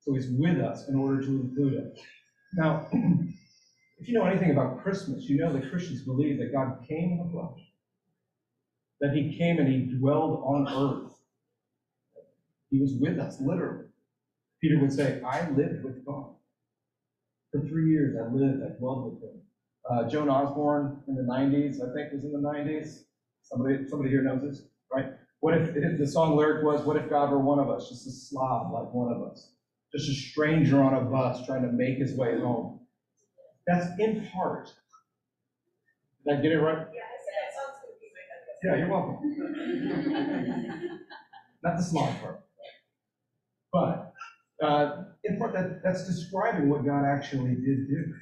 So 0.00 0.14
he's 0.14 0.30
with 0.30 0.58
us 0.58 0.88
in 0.88 0.96
order 0.96 1.22
to 1.22 1.28
include 1.28 1.74
us. 1.74 1.98
Now, 2.54 2.88
if 3.98 4.08
you 4.08 4.14
know 4.14 4.26
anything 4.26 4.50
about 4.50 4.82
Christmas, 4.82 5.24
you 5.28 5.38
know 5.38 5.52
that 5.52 5.70
Christians 5.70 6.02
believe 6.02 6.38
that 6.38 6.52
God 6.52 6.84
came 6.88 7.12
in 7.12 7.18
the 7.18 7.30
flesh, 7.30 7.60
that 9.00 9.14
he 9.14 9.36
came 9.38 9.58
and 9.58 9.68
he 9.68 9.96
dwelled 9.98 10.42
on 10.44 10.68
earth. 10.68 11.12
He 12.70 12.80
was 12.80 12.94
with 13.00 13.18
us, 13.18 13.40
literally. 13.40 13.86
Peter 14.60 14.80
would 14.80 14.92
say, 14.92 15.20
I 15.22 15.48
lived 15.50 15.84
with 15.84 16.04
God. 16.06 16.34
For 17.52 17.60
three 17.60 17.90
years, 17.90 18.16
I 18.16 18.30
lived, 18.32 18.62
I 18.62 18.70
dwelled 18.78 19.04
with 19.04 19.22
him. 19.22 19.40
Uh, 19.90 20.08
Joan 20.08 20.30
Osborne 20.30 21.02
in 21.08 21.16
the 21.16 21.22
90s, 21.22 21.76
I 21.82 21.92
think 21.94 22.12
was 22.12 22.24
in 22.24 22.32
the 22.32 22.40
90s. 22.40 23.00
Somebody, 23.42 23.86
somebody 23.88 24.10
here 24.10 24.22
knows 24.22 24.42
this, 24.42 24.62
right? 24.94 25.06
What 25.40 25.54
if, 25.54 25.76
if 25.76 25.98
the 25.98 26.06
song 26.06 26.36
lyric 26.36 26.64
was, 26.64 26.84
What 26.84 26.96
if 26.96 27.10
God 27.10 27.30
were 27.30 27.40
one 27.40 27.60
of 27.60 27.70
us, 27.70 27.88
just 27.88 28.06
a 28.06 28.12
slob 28.12 28.72
like 28.72 28.92
one 28.94 29.12
of 29.12 29.22
us? 29.22 29.50
Just 29.94 30.10
a 30.10 30.14
stranger 30.14 30.82
on 30.82 30.94
a 30.94 31.02
bus 31.02 31.44
trying 31.46 31.62
to 31.62 31.68
make 31.68 31.98
his 31.98 32.14
way 32.14 32.38
home. 32.38 32.80
That's 33.66 33.86
in 33.98 34.24
part. 34.32 34.72
Did 36.26 36.38
I 36.38 36.42
get 36.42 36.52
it 36.52 36.60
right? 36.60 36.78
Yeah, 36.94 37.02
I 37.02 37.18
said 37.24 37.34
that 37.42 37.54
sounds 37.54 37.76
good. 37.82 37.92
to 38.72 38.76
me, 38.76 38.76
Yeah, 38.76 38.76
you're 38.76 38.88
welcome. 38.88 39.18
Not 41.64 41.76
the 41.76 41.82
slob 41.82 42.14
part. 42.20 42.40
But 43.72 44.01
uh, 44.62 45.04
in 45.24 45.38
part, 45.38 45.52
that, 45.54 45.80
that's 45.82 46.06
describing 46.06 46.68
what 46.68 46.84
God 46.84 47.04
actually 47.04 47.54
did 47.54 47.88
do, 47.88 48.14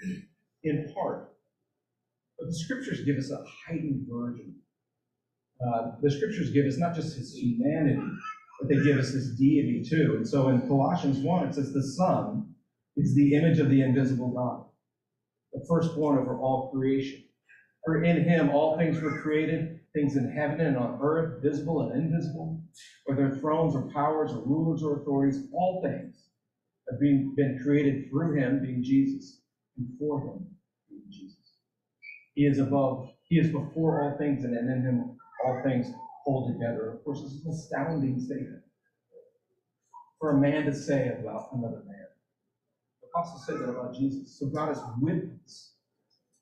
in 0.64 0.92
part. 0.94 1.32
But 2.38 2.47
the 2.47 2.54
scriptures 2.54 3.02
give 3.04 3.16
us 3.16 3.30
a 3.30 3.44
heightened 3.66 4.06
version. 4.11 4.54
Uh, 5.61 5.92
the 6.00 6.11
scriptures 6.11 6.50
give 6.50 6.66
us 6.66 6.78
not 6.78 6.94
just 6.94 7.16
his 7.16 7.35
humanity, 7.35 8.00
but 8.59 8.68
they 8.68 8.82
give 8.82 8.97
us 8.97 9.11
his 9.11 9.37
deity 9.37 9.85
too. 9.87 10.14
And 10.16 10.26
so 10.26 10.49
in 10.49 10.66
Colossians 10.66 11.18
1, 11.18 11.49
it 11.49 11.54
says, 11.54 11.73
The 11.73 11.82
Son 11.82 12.54
is 12.97 13.14
the 13.14 13.35
image 13.35 13.59
of 13.59 13.68
the 13.68 13.82
invisible 13.82 14.32
God, 14.32 14.64
the 15.52 15.64
firstborn 15.68 16.18
over 16.18 16.38
all 16.38 16.70
creation. 16.70 17.23
For 17.85 18.02
in 18.02 18.25
him 18.25 18.50
all 18.50 18.78
things 18.78 19.00
were 19.00 19.20
created, 19.20 19.80
things 19.94 20.16
in 20.16 20.30
heaven 20.30 20.61
and 20.61 20.76
on 20.78 20.99
earth, 21.02 21.42
visible 21.42 21.82
and 21.82 22.02
invisible, 22.02 22.62
whether 23.04 23.37
thrones 23.37 23.75
or 23.75 23.90
powers 23.90 24.32
or 24.32 24.47
rulers 24.47 24.82
or 24.82 25.00
authorities, 25.00 25.47
all 25.52 25.82
things 25.82 26.29
have 26.90 27.00
been, 27.00 27.35
created 27.62 28.09
through 28.11 28.37
him, 28.37 28.61
being 28.62 28.82
Jesus, 28.82 29.42
and 29.76 29.87
for 29.99 30.20
him, 30.20 30.47
being 30.88 31.02
Jesus. 31.11 31.37
He 32.35 32.47
is 32.47 32.59
above, 32.59 33.11
he 33.28 33.38
is 33.38 33.50
before 33.50 34.02
all 34.02 34.18
things, 34.18 34.44
and 34.44 34.54
in 34.54 34.82
him 34.82 35.16
all 35.44 35.62
things 35.62 35.88
hold 36.25 36.52
together. 36.52 36.90
Of 36.90 37.04
course, 37.04 37.23
this 37.23 37.32
is 37.32 37.44
an 37.47 37.52
astounding 37.52 38.20
statement 38.20 38.62
for 40.20 40.37
a 40.37 40.40
man 40.40 40.66
to 40.66 40.75
say 40.75 41.09
about 41.09 41.49
another 41.52 41.82
man. 41.87 42.06
The 43.00 43.09
apostle 43.09 43.38
said 43.38 43.56
that 43.61 43.70
about 43.70 43.94
Jesus. 43.94 44.38
So 44.38 44.47
God 44.47 44.70
is 44.70 44.78
with 45.00 45.25
us. 45.44 45.73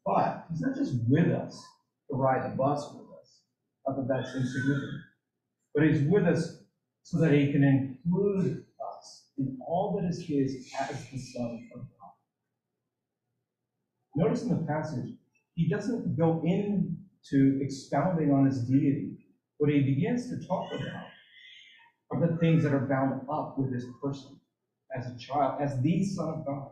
But 0.04 0.46
he's 0.50 0.60
not 0.60 0.74
just 0.76 0.94
with 1.08 1.28
us 1.28 1.62
to 2.10 2.16
ride 2.16 2.50
the 2.50 2.56
bus 2.56 2.92
with 2.92 3.06
us. 3.20 3.40
Not 3.86 3.96
that 3.96 4.08
that's 4.08 4.34
insignificant. 4.34 5.02
But 5.74 5.84
he's 5.84 6.02
with 6.02 6.24
us 6.24 6.62
so 7.02 7.18
that 7.20 7.32
he 7.32 7.52
can 7.52 7.62
include 7.62 8.64
in 9.38 9.58
all 9.66 9.98
that 10.00 10.08
is 10.08 10.26
his 10.26 10.72
as 10.80 11.10
the 11.10 11.18
Son 11.18 11.68
of 11.74 11.80
God. 11.80 12.10
Notice 14.16 14.42
in 14.42 14.48
the 14.48 14.66
passage, 14.66 15.10
he 15.54 15.68
doesn't 15.68 16.16
go 16.16 16.42
into 16.44 17.60
expounding 17.60 18.32
on 18.32 18.46
his 18.46 18.66
deity. 18.68 19.16
What 19.58 19.70
he 19.70 19.80
begins 19.80 20.28
to 20.30 20.46
talk 20.46 20.72
about 20.72 21.06
are 22.10 22.26
the 22.26 22.36
things 22.38 22.62
that 22.62 22.72
are 22.72 22.86
bound 22.86 23.22
up 23.30 23.58
with 23.58 23.72
his 23.72 23.86
person 24.02 24.38
as 24.96 25.06
a 25.06 25.18
child, 25.18 25.60
as 25.60 25.80
the 25.82 26.04
Son 26.04 26.28
of 26.28 26.46
God. 26.46 26.70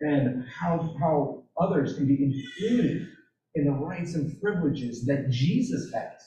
And 0.00 0.44
how, 0.48 0.94
how 0.98 1.44
others 1.58 1.94
can 1.94 2.06
be 2.06 2.22
included 2.22 3.08
in 3.54 3.66
the 3.66 3.72
rights 3.72 4.14
and 4.14 4.40
privileges 4.40 5.06
that 5.06 5.30
Jesus 5.30 5.92
has 5.92 6.20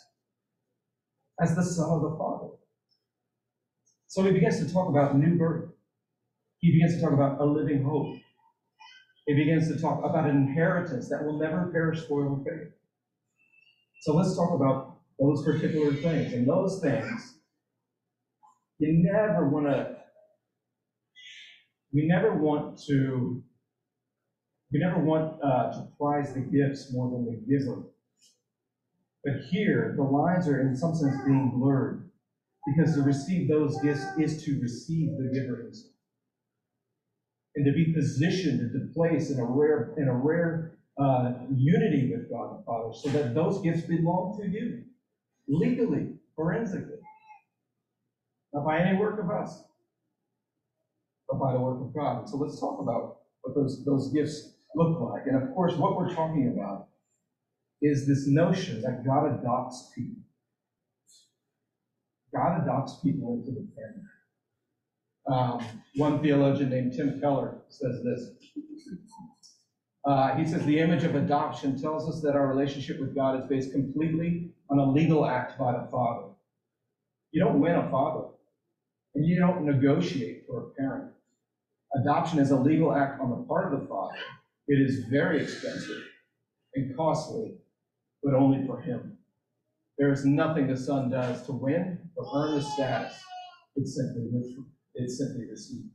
as 1.41 1.55
the 1.55 1.63
Son 1.63 1.89
of 1.89 2.01
the 2.01 2.17
Father. 2.17 2.53
So 4.07 4.23
he 4.23 4.31
begins 4.31 4.65
to 4.65 4.71
talk 4.71 4.89
about 4.89 5.17
new 5.17 5.37
birth. 5.37 5.69
He 6.59 6.71
begins 6.71 6.95
to 6.95 7.01
talk 7.01 7.13
about 7.13 7.39
a 7.41 7.45
living 7.45 7.83
hope. 7.83 8.17
He 9.27 9.33
begins 9.33 9.67
to 9.67 9.79
talk 9.79 10.03
about 10.03 10.29
an 10.29 10.37
inheritance 10.37 11.09
that 11.09 11.23
will 11.23 11.37
never 11.37 11.69
perish, 11.71 12.01
spoil, 12.03 12.35
and 12.35 12.45
fade. 12.45 12.71
So 14.01 14.15
let's 14.15 14.35
talk 14.35 14.53
about 14.53 14.99
those 15.19 15.43
particular 15.43 15.93
things. 15.93 16.33
And 16.33 16.47
those 16.47 16.79
things, 16.81 17.39
you 18.79 19.03
never 19.03 19.49
want 19.49 19.65
to, 19.65 19.97
we 21.93 22.07
never 22.07 22.33
want 22.35 22.79
to, 22.87 23.43
we 24.71 24.79
never 24.79 24.99
want 24.99 25.41
uh, 25.43 25.71
to 25.71 25.87
prize 25.99 26.33
the 26.33 26.41
gifts 26.41 26.93
more 26.93 27.11
than 27.11 27.25
the 27.25 27.41
giver. 27.47 27.83
But 29.23 29.43
here, 29.49 29.93
the 29.97 30.03
lines 30.03 30.47
are 30.47 30.61
in 30.61 30.75
some 30.75 30.95
sense 30.95 31.15
being 31.25 31.51
blurred, 31.55 32.06
because 32.67 32.95
to 32.95 33.01
receive 33.01 33.47
those 33.47 33.79
gifts 33.81 34.03
is 34.17 34.43
to 34.43 34.59
receive 34.62 35.09
the 35.17 35.29
giver 35.33 35.63
himself. 35.63 35.93
And 37.55 37.65
to 37.65 37.71
be 37.71 37.93
positioned 37.93 38.59
and 38.59 38.71
to 38.74 38.93
place 38.93 39.31
in 39.31 39.39
a 39.39 39.45
rare, 39.45 39.93
in 39.97 40.07
a 40.07 40.13
rare 40.13 40.77
uh, 41.00 41.33
unity 41.55 42.12
with 42.12 42.29
God 42.29 42.59
the 42.59 42.63
Father, 42.65 42.93
so 42.93 43.09
that 43.09 43.33
those 43.33 43.62
gifts 43.62 43.81
belong 43.81 44.39
to 44.41 44.47
you, 44.47 44.83
legally, 45.47 46.09
forensically. 46.36 46.97
Not 48.53 48.65
by 48.65 48.79
any 48.79 48.97
work 48.97 49.19
of 49.19 49.29
us, 49.29 49.63
but 51.27 51.39
by 51.39 51.53
the 51.53 51.59
work 51.59 51.81
of 51.81 51.93
God. 51.93 52.29
So 52.29 52.38
let's 52.38 52.59
talk 52.59 52.79
about 52.79 53.19
what 53.41 53.55
those, 53.55 53.83
those 53.86 54.12
gifts 54.12 54.53
look 54.75 55.00
like. 55.00 55.24
And 55.25 55.41
of 55.41 55.53
course, 55.53 55.74
what 55.74 55.97
we're 55.97 56.13
talking 56.13 56.53
about 56.53 56.88
is 57.81 58.07
this 58.07 58.27
notion 58.27 58.81
that 58.81 59.05
God 59.05 59.39
adopts 59.39 59.91
people. 59.95 60.21
God 62.34 62.62
adopts 62.62 63.00
people 63.03 63.34
into 63.34 63.51
the 63.51 63.67
family. 63.75 64.03
Um, 65.27 65.81
one 65.96 66.22
theologian 66.22 66.69
named 66.69 66.93
Tim 66.93 67.19
Keller 67.19 67.57
says 67.69 68.01
this. 68.03 68.29
Uh, 70.05 70.36
he 70.36 70.46
says 70.46 70.65
the 70.65 70.79
image 70.79 71.03
of 71.03 71.15
adoption 71.15 71.79
tells 71.81 72.07
us 72.07 72.22
that 72.22 72.36
our 72.36 72.48
relationship 72.48 73.00
with 73.00 73.13
God 73.13 73.41
is 73.41 73.50
based 73.50 73.74
completely 73.74 74.51
on 74.69 74.79
a 74.79 74.91
legal 74.91 75.25
act 75.25 75.60
by 75.60 75.74
the 75.74 75.88
Father. 75.91 76.27
You 77.31 77.43
don't 77.43 77.60
win 77.60 77.75
a 77.75 77.89
father, 77.91 78.27
and 79.15 79.25
you 79.25 79.38
don't 79.38 79.65
negotiate 79.65 80.46
for 80.48 80.60
a 80.60 80.69
parent. 80.79 81.12
Adoption 81.96 82.39
is 82.39 82.51
a 82.51 82.55
legal 82.55 82.96
act 82.96 83.19
on 83.19 83.29
the 83.29 83.46
part 83.48 83.74
of 83.74 83.79
the 83.79 83.86
father. 83.88 84.15
It 84.67 84.75
is 84.75 85.05
very 85.10 85.43
expensive 85.43 86.03
and 86.75 86.96
costly, 86.96 87.55
but 88.24 88.34
only 88.34 88.65
for 88.65 88.79
him. 88.79 89.16
There 89.97 90.11
is 90.11 90.25
nothing 90.25 90.67
the 90.67 90.77
son 90.77 91.09
does 91.09 91.45
to 91.47 91.51
win 91.51 91.99
or 92.15 92.25
earn 92.35 92.55
the 92.55 92.61
status. 92.61 93.13
It's 93.75 93.95
simply 93.95 94.29
it's 94.95 95.17
simply 95.17 95.45
received. 95.49 95.89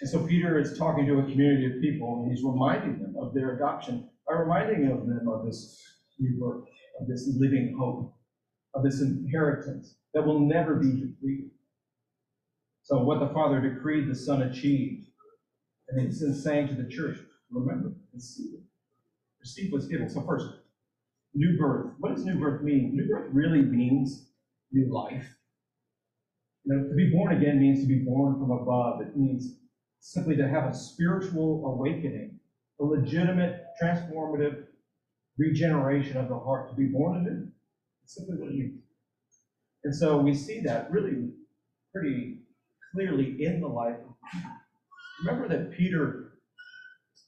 And 0.00 0.10
so 0.10 0.26
Peter 0.26 0.58
is 0.58 0.76
talking 0.78 1.06
to 1.06 1.20
a 1.20 1.22
community 1.22 1.66
of 1.66 1.80
people, 1.80 2.22
and 2.22 2.30
he's 2.30 2.44
reminding 2.44 2.98
them 2.98 3.14
of 3.20 3.34
their 3.34 3.56
adoption 3.56 4.10
by 4.26 4.34
reminding 4.34 4.90
of 4.90 5.06
them 5.06 5.28
of 5.28 5.46
this 5.46 5.82
new 6.18 6.38
birth, 6.38 6.64
of 7.00 7.08
this 7.08 7.28
living 7.38 7.74
hope, 7.78 8.14
of 8.74 8.82
this 8.82 9.00
inheritance 9.00 9.96
that 10.12 10.26
will 10.26 10.40
never 10.40 10.74
be 10.74 11.00
depleted. 11.00 11.50
So 12.82 13.02
what 13.02 13.20
the 13.20 13.32
Father 13.32 13.60
decreed, 13.60 14.08
the 14.08 14.14
Son 14.14 14.42
achieved. 14.42 15.06
And 15.88 16.00
he's 16.00 16.20
saying 16.42 16.68
to 16.68 16.74
the 16.74 16.88
church, 16.88 17.18
remember, 17.50 17.92
receive 18.12 18.54
it. 18.54 18.60
Receive 19.40 19.72
what's 19.72 19.86
given. 19.86 20.08
So 20.08 20.22
first, 20.22 20.46
new 21.36 21.58
birth. 21.58 21.92
What 21.98 22.14
does 22.14 22.24
new 22.24 22.38
birth 22.38 22.62
mean? 22.62 22.92
New 22.94 23.06
birth 23.06 23.28
really 23.32 23.60
means 23.60 24.30
new 24.72 24.92
life. 24.92 25.26
You 26.64 26.74
know, 26.74 26.88
to 26.88 26.94
be 26.94 27.10
born 27.10 27.36
again 27.36 27.60
means 27.60 27.80
to 27.82 27.86
be 27.86 28.00
born 28.04 28.34
from 28.40 28.50
above. 28.50 29.02
It 29.02 29.16
means 29.16 29.58
simply 30.00 30.36
to 30.36 30.48
have 30.48 30.64
a 30.64 30.74
spiritual 30.74 31.64
awakening, 31.66 32.40
a 32.80 32.84
legitimate, 32.84 33.66
transformative 33.80 34.64
regeneration 35.38 36.16
of 36.16 36.28
the 36.28 36.38
heart, 36.38 36.70
to 36.70 36.74
be 36.74 36.86
born 36.86 37.18
anew. 37.18 37.48
It's 38.02 38.14
simply 38.14 38.36
what 38.36 38.48
it 38.48 38.54
means. 38.54 38.82
And 39.84 39.94
so 39.94 40.18
we 40.18 40.34
see 40.34 40.60
that 40.62 40.90
really 40.90 41.28
pretty 41.94 42.38
clearly 42.92 43.36
in 43.44 43.60
the 43.60 43.68
life 43.68 43.96
of 43.96 44.14
Peter. 44.32 44.48
Remember 45.24 45.48
that 45.48 45.76
Peter 45.76 46.32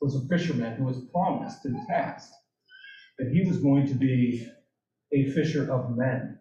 was 0.00 0.17
a 0.17 0.27
fisherman 0.29 0.77
who 0.77 0.85
was 0.85 1.05
promised 1.12 1.65
and 1.65 1.77
tasked 1.87 2.33
that 3.19 3.29
he 3.33 3.47
was 3.47 3.59
going 3.59 3.87
to 3.87 3.95
be 3.95 4.49
a 5.13 5.31
fisher 5.33 5.71
of 5.71 5.97
men. 5.97 6.39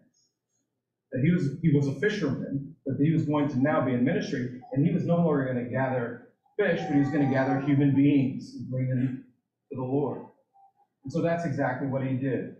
That 1.12 1.22
he 1.22 1.30
was 1.30 1.58
he 1.62 1.70
was 1.74 1.86
a 1.86 1.94
fisherman, 2.00 2.74
but 2.86 2.96
he 3.02 3.12
was 3.12 3.24
going 3.24 3.48
to 3.48 3.58
now 3.58 3.84
be 3.84 3.94
in 3.94 4.04
ministry, 4.04 4.60
and 4.72 4.86
he 4.86 4.92
was 4.92 5.04
no 5.04 5.16
longer 5.16 5.44
going 5.52 5.64
to 5.64 5.70
gather 5.70 6.28
fish, 6.58 6.80
but 6.80 6.94
he 6.94 7.00
was 7.00 7.10
going 7.10 7.26
to 7.26 7.32
gather 7.32 7.60
human 7.60 7.94
beings 7.94 8.54
and 8.54 8.70
bring 8.70 8.88
them 8.88 9.24
to 9.70 9.76
the 9.76 9.82
Lord. 9.82 10.22
And 11.04 11.12
so 11.12 11.22
that's 11.22 11.44
exactly 11.44 11.88
what 11.88 12.02
he 12.02 12.14
did. 12.14 12.56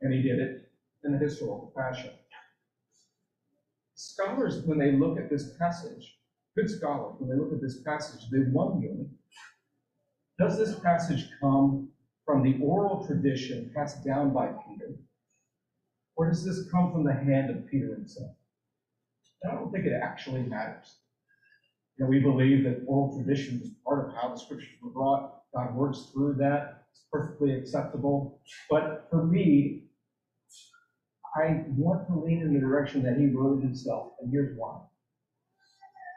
And 0.00 0.12
he 0.12 0.22
did 0.22 0.38
it 0.38 0.70
in 1.04 1.14
a 1.14 1.18
historical 1.18 1.72
fashion. 1.76 2.10
Scholars, 3.94 4.62
when 4.64 4.78
they 4.78 4.92
look 4.92 5.18
at 5.18 5.28
this 5.28 5.56
passage, 5.58 6.18
good 6.56 6.70
scholars, 6.70 7.16
when 7.18 7.28
they 7.28 7.36
look 7.36 7.52
at 7.52 7.60
this 7.60 7.82
passage, 7.82 8.22
they 8.30 8.38
wonder, 8.50 8.88
does 10.38 10.58
this 10.58 10.78
passage 10.80 11.28
come 11.40 11.91
from 12.24 12.42
the 12.42 12.58
oral 12.62 13.06
tradition 13.06 13.70
passed 13.74 14.04
down 14.04 14.32
by 14.32 14.46
Peter? 14.46 14.94
Or 16.16 16.28
does 16.28 16.44
this 16.44 16.70
come 16.70 16.92
from 16.92 17.04
the 17.04 17.12
hand 17.12 17.50
of 17.50 17.66
Peter 17.66 17.94
himself? 17.94 18.32
I 19.48 19.54
don't 19.54 19.72
think 19.72 19.86
it 19.86 20.00
actually 20.00 20.42
matters. 20.42 20.98
You 21.96 22.04
know, 22.04 22.10
we 22.10 22.20
believe 22.20 22.64
that 22.64 22.84
oral 22.86 23.16
tradition 23.16 23.60
is 23.62 23.70
part 23.86 24.06
of 24.08 24.14
how 24.14 24.28
the 24.30 24.38
scriptures 24.38 24.68
were 24.82 24.90
brought. 24.90 25.42
God 25.54 25.74
works 25.74 26.10
through 26.12 26.34
that. 26.38 26.84
It's 26.90 27.04
perfectly 27.10 27.52
acceptable. 27.54 28.40
But 28.70 29.08
for 29.10 29.24
me, 29.24 29.84
I 31.34 31.64
want 31.76 32.06
to 32.08 32.20
lean 32.20 32.42
in 32.42 32.54
the 32.54 32.60
direction 32.60 33.02
that 33.04 33.18
he 33.18 33.26
wrote 33.26 33.62
himself, 33.62 34.12
and 34.20 34.30
here's 34.30 34.56
why. 34.56 34.78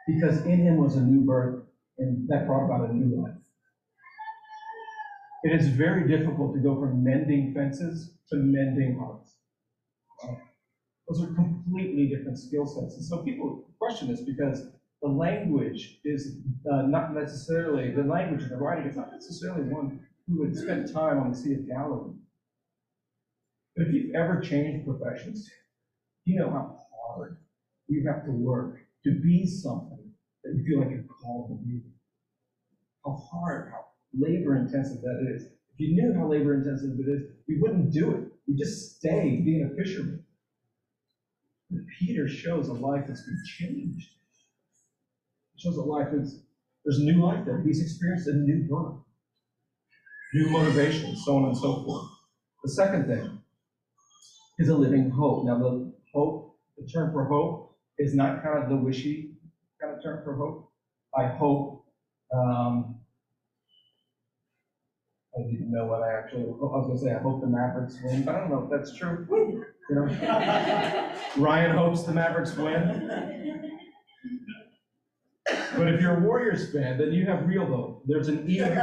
Because 0.06 0.44
in 0.44 0.60
him 0.66 0.76
was 0.76 0.96
a 0.96 1.02
new 1.02 1.22
birth, 1.24 1.64
and 1.98 2.28
that 2.28 2.46
brought 2.46 2.66
about 2.66 2.90
a 2.90 2.94
new 2.94 3.22
life. 3.22 3.35
It 5.46 5.52
is 5.52 5.68
very 5.68 6.08
difficult 6.08 6.54
to 6.54 6.60
go 6.60 6.74
from 6.74 7.04
mending 7.04 7.54
fences 7.54 8.10
to 8.30 8.36
mending 8.36 8.98
hearts. 8.98 9.36
Those 11.08 11.22
are 11.22 11.32
completely 11.34 12.08
different 12.08 12.36
skill 12.36 12.66
sets. 12.66 12.96
And 12.96 13.04
so 13.04 13.22
people 13.22 13.64
question 13.78 14.08
this 14.08 14.22
because 14.22 14.66
the 15.02 15.08
language 15.08 16.00
is 16.04 16.38
uh, 16.68 16.82
not 16.82 17.14
necessarily, 17.14 17.92
the 17.92 18.02
language 18.02 18.42
of 18.42 18.48
the 18.48 18.56
writing 18.56 18.90
is 18.90 18.96
not 18.96 19.12
necessarily 19.12 19.62
one 19.72 20.00
who 20.26 20.40
would 20.40 20.56
spend 20.56 20.92
time 20.92 21.20
on 21.20 21.30
the 21.30 21.36
Sea 21.36 21.54
of 21.54 21.68
Galilee. 21.68 22.16
But 23.76 23.86
if 23.86 23.94
you've 23.94 24.16
ever 24.16 24.40
changed 24.40 24.84
professions, 24.84 25.48
you 26.24 26.40
know 26.40 26.50
how 26.50 26.76
hard 27.06 27.36
you 27.86 28.04
have 28.08 28.24
to 28.24 28.32
work 28.32 28.78
to 29.04 29.12
be 29.20 29.46
something 29.46 30.10
that 30.42 30.56
you 30.56 30.64
feel 30.64 30.80
like 30.80 30.90
you're 30.90 31.04
called 31.22 31.50
to 31.50 31.64
be. 31.64 31.82
How 33.04 33.12
hard, 33.30 33.70
how 33.70 33.85
labor 34.14 34.56
intensive 34.56 35.00
that 35.02 35.34
is. 35.34 35.44
If 35.44 35.80
you 35.80 35.94
knew 35.94 36.18
how 36.18 36.28
labor 36.28 36.54
intensive 36.54 36.98
it 36.98 37.10
is, 37.10 37.22
we 37.48 37.58
wouldn't 37.60 37.92
do 37.92 38.12
it. 38.12 38.24
We 38.48 38.56
just 38.56 38.96
stay 38.96 39.42
being 39.44 39.70
a 39.70 39.76
fisherman. 39.76 40.24
Peter 41.98 42.28
shows 42.28 42.68
a 42.68 42.72
life 42.72 43.04
that's 43.06 43.22
been 43.22 43.42
changed. 43.58 44.08
Shows 45.56 45.76
a 45.76 45.82
life 45.82 46.08
that's 46.12 46.38
there's 46.84 47.00
new 47.00 47.24
life 47.24 47.44
there. 47.44 47.60
He's 47.62 47.82
experienced 47.82 48.28
a 48.28 48.34
new 48.34 48.68
birth, 48.68 48.98
new 50.34 50.50
motivation, 50.50 51.16
so 51.16 51.36
on 51.36 51.46
and 51.46 51.56
so 51.56 51.84
forth. 51.84 52.06
The 52.62 52.70
second 52.70 53.06
thing 53.08 53.40
is 54.60 54.68
a 54.68 54.76
living 54.76 55.10
hope. 55.10 55.46
Now, 55.46 55.58
the 55.58 55.92
hope, 56.14 56.56
the 56.78 56.86
term 56.86 57.12
for 57.12 57.24
hope, 57.24 57.76
is 57.98 58.14
not 58.14 58.44
kind 58.44 58.62
of 58.62 58.68
the 58.68 58.76
wishy 58.76 59.32
kind 59.80 59.96
of 59.96 60.02
term 60.02 60.22
for 60.22 60.36
hope. 60.36 60.70
I 61.18 61.26
hope. 61.26 61.84
Um, 62.32 63.00
I 65.36 65.40
didn't 65.40 65.54
even 65.54 65.70
know 65.70 65.84
what 65.84 66.02
I 66.02 66.16
actually. 66.16 66.44
I 66.44 66.46
was 66.46 66.86
gonna 66.86 66.98
say 66.98 67.14
I 67.14 67.18
hope 67.18 67.42
the 67.42 67.46
Mavericks 67.46 67.98
win, 68.02 68.24
but 68.24 68.34
I 68.34 68.40
don't 68.40 68.50
know 68.50 68.64
if 68.64 68.70
that's 68.70 68.96
true. 68.96 69.26
You 69.90 69.94
know, 69.94 70.04
Ryan 71.36 71.76
hopes 71.76 72.04
the 72.04 72.12
Mavericks 72.12 72.56
win. 72.56 73.70
But 75.76 75.88
if 75.88 76.00
you're 76.00 76.16
a 76.16 76.20
Warriors 76.20 76.72
fan, 76.72 76.96
then 76.96 77.12
you 77.12 77.26
have 77.26 77.46
real 77.46 77.66
hope. 77.66 78.02
There's 78.06 78.28
an 78.28 78.48
eager 78.48 78.64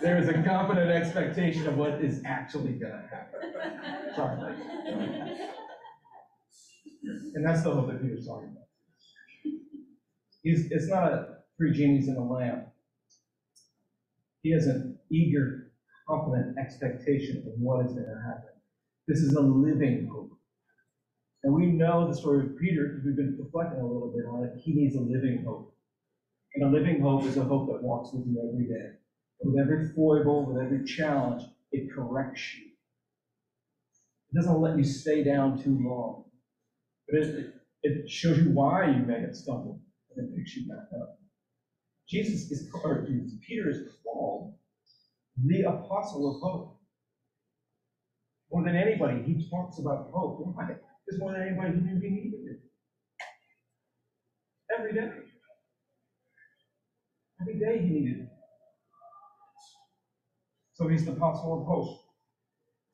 there 0.00 0.18
is 0.18 0.28
a 0.28 0.42
confident 0.42 0.90
expectation 0.90 1.66
of 1.66 1.76
what 1.76 2.02
is 2.02 2.22
actually 2.24 2.72
gonna 2.72 3.06
happen. 3.10 3.52
Sorry, 4.16 4.54
And 7.34 7.46
that's 7.46 7.62
the 7.62 7.70
hope 7.70 7.88
that 7.88 8.00
Peter's 8.00 8.26
talking 8.26 8.48
about. 8.48 8.64
He's, 10.42 10.70
it's 10.70 10.88
not 10.88 11.12
a 11.12 11.34
three 11.56 11.72
genies 11.72 12.08
in 12.08 12.16
a 12.16 12.24
lamp. 12.24 12.68
He 14.42 14.50
has 14.52 14.66
an 14.66 14.98
eager, 15.10 15.72
confident 16.08 16.58
expectation 16.58 17.38
of 17.46 17.52
what 17.58 17.86
is 17.86 17.92
gonna 17.92 18.22
happen. 18.26 18.50
This 19.08 19.20
is 19.20 19.34
a 19.34 19.40
living 19.40 20.08
hope. 20.12 20.32
And 21.42 21.52
we 21.52 21.66
know 21.66 22.08
the 22.08 22.14
story 22.14 22.46
of 22.46 22.58
Peter 22.58 22.88
because 22.88 23.04
we've 23.04 23.16
been 23.16 23.38
reflecting 23.38 23.80
a 23.80 23.86
little 23.86 24.12
bit 24.14 24.24
on 24.26 24.44
it. 24.44 24.60
He 24.62 24.72
needs 24.74 24.96
a 24.96 25.00
living 25.00 25.44
hope. 25.44 25.74
And 26.54 26.64
a 26.64 26.68
living 26.68 27.00
hope 27.00 27.24
is 27.24 27.36
a 27.36 27.44
hope 27.44 27.68
that 27.68 27.82
walks 27.82 28.12
with 28.12 28.26
you 28.26 28.38
every 28.48 28.66
day. 28.66 28.96
With 29.40 29.58
every 29.58 29.88
foible, 29.94 30.46
with 30.46 30.62
every 30.62 30.84
challenge, 30.84 31.42
it 31.70 31.92
corrects 31.92 32.54
you. 32.56 32.70
It 34.30 34.36
doesn't 34.36 34.60
let 34.60 34.78
you 34.78 34.84
stay 34.84 35.22
down 35.22 35.62
too 35.62 35.78
long. 35.82 36.24
But 37.08 37.20
it, 37.20 37.54
it 37.82 38.08
shows 38.08 38.38
you 38.38 38.50
why 38.50 38.90
you 38.90 39.04
may 39.04 39.20
have 39.20 39.36
stumbled 39.36 39.80
and 40.16 40.26
it 40.26 40.36
picks 40.36 40.56
you 40.56 40.66
back 40.66 40.88
up. 41.00 41.18
Jesus 42.08 42.50
is, 42.50 42.70
or 42.84 43.06
Peter 43.46 43.70
is 43.70 43.78
called 44.04 44.54
the 45.44 45.62
apostle 45.62 46.30
of 46.30 46.40
hope. 46.42 46.78
More 48.52 48.64
than 48.64 48.76
anybody, 48.76 49.22
he 49.22 49.48
talks 49.50 49.78
about 49.78 50.10
hope. 50.12 50.40
Why? 50.54 50.66
Because 51.06 51.20
more 51.20 51.32
than 51.32 51.42
anybody, 51.42 51.74
he 51.74 51.80
knew 51.80 52.00
he 52.00 52.10
needed 52.10 52.40
it. 52.46 52.60
Every 54.78 54.92
day. 54.94 55.10
Every 57.40 57.58
day 57.58 57.82
he 57.82 57.88
needed 57.88 58.20
it. 58.22 58.28
So 60.74 60.88
he's 60.88 61.04
the 61.04 61.12
apostle 61.12 61.60
of 61.60 61.66
hope. 61.66 62.00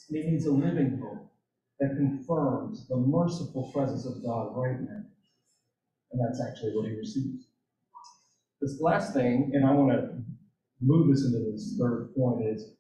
He 0.09 0.23
needs 0.23 0.47
a 0.47 0.53
living 0.53 1.01
hope 1.03 1.31
that 1.81 1.97
confirms 1.97 2.89
the 2.89 2.97
merciful 2.97 3.71
presence 3.73 4.07
of 4.07 4.23
God 4.25 4.57
right 4.57 4.81
now. 4.81 5.03
And 6.13 6.23
that's 6.25 6.41
actually 6.43 6.77
what 6.77 6.87
he 6.89 6.97
receives. 6.97 7.50
This 8.61 8.81
last 8.81 9.15
thing, 9.15 9.53
and 9.55 9.65
I 9.65 9.73
want 9.73 9.91
to 9.91 10.23
move 10.81 11.09
this 11.09 11.25
into 11.25 11.51
this 11.51 11.77
third 11.79 12.15
point, 12.15 12.47
is, 12.47 12.75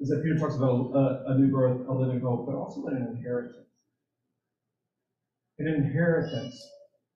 is 0.00 0.08
that 0.08 0.22
Peter 0.22 0.38
talks 0.38 0.56
about 0.56 0.92
a, 0.94 1.32
a 1.32 1.38
new 1.38 1.50
birth, 1.50 1.86
a 1.88 1.92
living 1.92 2.20
hope, 2.20 2.46
but 2.46 2.54
also 2.54 2.86
an 2.86 2.96
inheritance. 2.96 3.66
An 5.58 5.68
inheritance 5.68 6.58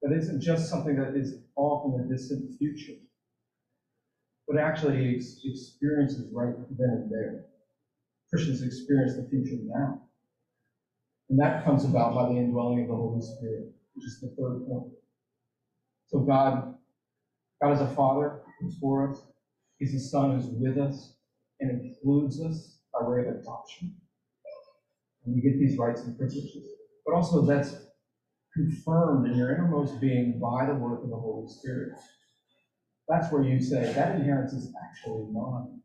that 0.02 0.12
isn't 0.12 0.40
just 0.40 0.68
something 0.68 0.96
that 0.96 1.14
is 1.14 1.34
off 1.56 1.84
in 1.86 2.02
the 2.02 2.14
distant 2.14 2.56
future, 2.58 2.98
but 4.48 4.58
actually 4.58 5.14
ex- 5.16 5.40
experiences 5.44 6.32
right 6.32 6.54
then 6.78 6.90
and 6.90 7.10
there. 7.10 7.44
Christians 8.30 8.62
experience 8.62 9.14
the 9.16 9.28
future 9.28 9.60
now. 9.62 10.02
And 11.30 11.38
that 11.38 11.64
comes 11.64 11.84
about 11.84 12.14
by 12.14 12.28
the 12.28 12.38
indwelling 12.38 12.80
of 12.82 12.88
the 12.88 12.94
Holy 12.94 13.20
Spirit, 13.20 13.72
which 13.94 14.06
is 14.06 14.20
the 14.20 14.28
third 14.28 14.66
point. 14.66 14.92
So 16.10 16.18
God, 16.20 16.74
God 17.62 17.72
is 17.72 17.80
a 17.80 17.94
father 17.94 18.40
who's 18.60 18.76
for 18.80 19.10
us. 19.10 19.22
He's 19.78 19.94
a 19.94 20.00
son 20.00 20.32
who's 20.32 20.50
with 20.50 20.76
us 20.76 21.14
and 21.60 21.70
includes 21.70 22.40
us 22.42 22.78
by 22.92 23.06
way 23.06 23.20
of 23.20 23.36
adoption. 23.36 23.94
And 25.24 25.34
we 25.36 25.40
get 25.40 25.58
these 25.58 25.78
rights 25.78 26.02
and 26.02 26.18
privileges. 26.18 26.66
But 27.06 27.14
also 27.14 27.46
that's 27.46 27.76
confirmed 28.54 29.30
in 29.30 29.38
your 29.38 29.54
innermost 29.54 30.00
being 30.00 30.40
by 30.40 30.66
the 30.66 30.74
work 30.74 31.04
of 31.04 31.10
the 31.10 31.16
Holy 31.16 31.46
Spirit. 31.48 31.92
That's 33.08 33.32
where 33.32 33.44
you 33.44 33.60
say, 33.62 33.92
that 33.92 34.16
inheritance 34.16 34.52
is 34.52 34.74
actually 34.84 35.26
mine. 35.30 35.80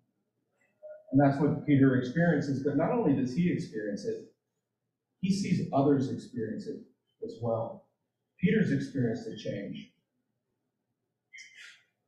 And 1.12 1.22
that's 1.22 1.40
what 1.40 1.66
Peter 1.68 1.98
experiences, 1.98 2.64
but 2.64 2.78
not 2.78 2.92
only 2.92 3.16
does 3.16 3.36
he 3.36 3.52
experience 3.52 4.06
it, 4.06 4.26
he 5.22 5.32
sees 5.32 5.70
others 5.72 6.12
experience 6.12 6.68
it 6.68 6.78
as 7.24 7.36
well. 7.42 7.86
Peter's 8.40 8.72
experienced 8.72 9.28
a 9.28 9.38
change. 9.38 9.92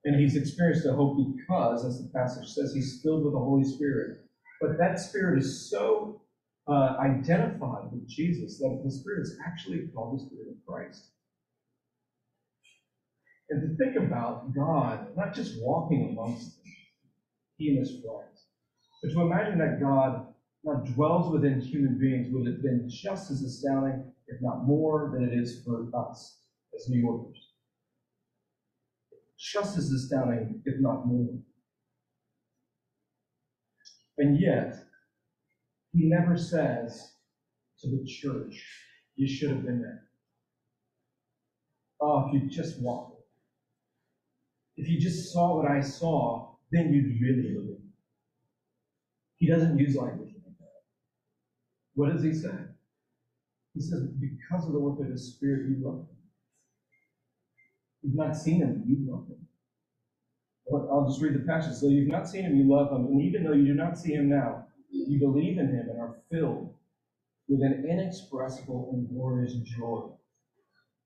And 0.08 0.17
he's 0.17 0.38
experienced 0.38 0.86
a 0.86 0.93
hope 0.93 1.17
because, 1.36 1.84
as 1.84 2.02
the 2.02 2.10
passage 2.17 2.48
says, 2.48 2.74
he's 2.74 3.02
filled 3.04 3.26
with 3.26 3.34
the 3.34 3.39
Holy 3.39 3.65
Spirit. 3.65 4.22
But 4.62 4.78
that 4.78 5.02
Spirit 5.02 5.38
is 5.38 5.70
so 5.70 6.22
uh, 6.65 6.96
identified 6.98 7.91
with 7.91 8.08
Jesus 8.08 8.58
that 8.60 8.80
the 8.86 8.89
Spirit 8.89 9.24
is 9.24 9.38
actually 9.46 9.89
called 9.93 10.17
the 10.17 10.24
Spirit 10.24 10.48
of 10.48 10.65
Christ. 10.65 11.10
And 13.50 13.62
to 13.62 13.76
think 13.84 13.98
about 13.98 14.56
God 14.56 15.10
not 15.17 15.36
just 15.36 15.62
walking 15.62 16.08
amongst 16.12 16.56
them, 16.56 16.74
he 17.58 17.67
and 17.72 17.80
his 17.80 17.89
friends, 17.89 18.46
but 19.04 19.12
to 19.12 19.22
imagine 19.24 19.60
that 19.60 19.82
God 19.82 20.28
now 20.63 20.76
dwells 20.93 21.34
within 21.34 21.60
human 21.60 22.00
beings 22.00 22.28
would 22.32 22.48
have 22.48 22.62
been 22.62 22.88
just 22.88 23.30
as 23.30 23.41
astounding, 23.41 24.10
if 24.28 24.41
not 24.41 24.63
more, 24.63 25.12
than 25.13 25.28
it 25.28 25.38
is 25.38 25.65
for 25.65 25.89
us 25.93 26.38
as 26.74 26.88
New 26.88 27.02
Yorkers. 27.02 27.46
Just 29.38 29.78
as 29.78 29.91
astounding, 29.91 30.62
if 30.65 30.80
not 30.80 31.06
more. 31.06 31.30
And 34.17 34.39
yet, 34.39 34.76
he 35.93 36.10
never 36.10 36.36
says 36.36 37.13
to 37.80 37.89
the 37.89 38.04
church, 38.04 38.63
you 39.15 39.28
should 39.28 39.52
have 39.52 39.63
been 39.63 39.82
there. 39.82 40.04
Oh, 42.02 42.28
if 42.28 42.34
you 42.34 42.50
just 42.50 42.82
walked. 42.82 43.21
If 44.76 44.88
you 44.88 45.00
just 45.00 45.32
saw 45.32 45.58
what 45.58 45.69
I 45.69 45.82
saw, 45.82 46.56
then 46.71 46.93
you'd 46.93 47.21
really 47.21 47.54
believe. 47.54 47.78
He 49.38 49.47
doesn't 49.47 49.78
use 49.78 49.95
language 49.95 50.34
like 50.34 50.58
that. 50.60 50.84
What 51.95 52.12
does 52.12 52.23
he 52.23 52.34
say? 52.34 52.54
He 53.73 53.82
says, 53.82 54.08
because 54.19 54.65
of 54.65 54.73
the 54.73 54.80
work 54.80 55.00
of 55.00 55.10
the 55.10 55.17
Spirit, 55.17 55.69
you 55.69 55.78
love. 55.80 56.06
You've 58.01 58.15
not 58.15 58.36
seen 58.36 58.62
him, 58.62 58.83
you 58.86 59.12
love 59.12 59.27
him. 59.27 59.47
I'll 60.71 61.07
just 61.07 61.21
read 61.21 61.33
the 61.33 61.47
passage. 61.47 61.75
So 61.75 61.88
you've 61.88 62.10
not 62.10 62.27
seen 62.27 62.43
him, 62.43 62.57
you 62.57 62.69
love 62.69 62.91
him, 62.91 63.05
and 63.05 63.21
even 63.21 63.43
though 63.43 63.53
you 63.53 63.65
do 63.65 63.73
not 63.73 63.97
see 63.97 64.13
him 64.13 64.29
now, 64.29 64.65
you 64.91 65.19
believe 65.19 65.57
in 65.57 65.67
him 65.67 65.88
and 65.89 65.99
are 65.99 66.17
filled 66.31 66.73
with 67.47 67.62
an 67.62 67.86
inexpressible 67.89 68.91
and 68.93 69.07
glorious 69.10 69.53
joy. 69.53 70.10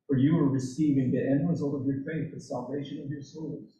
For 0.07 0.17
you 0.17 0.37
are 0.39 0.49
receiving 0.49 1.11
the 1.11 1.19
end 1.21 1.47
result 1.49 1.75
of 1.75 1.85
your 1.85 2.03
faith, 2.03 2.33
the 2.33 2.41
salvation 2.41 3.01
of 3.03 3.09
your 3.09 3.21
souls. 3.21 3.77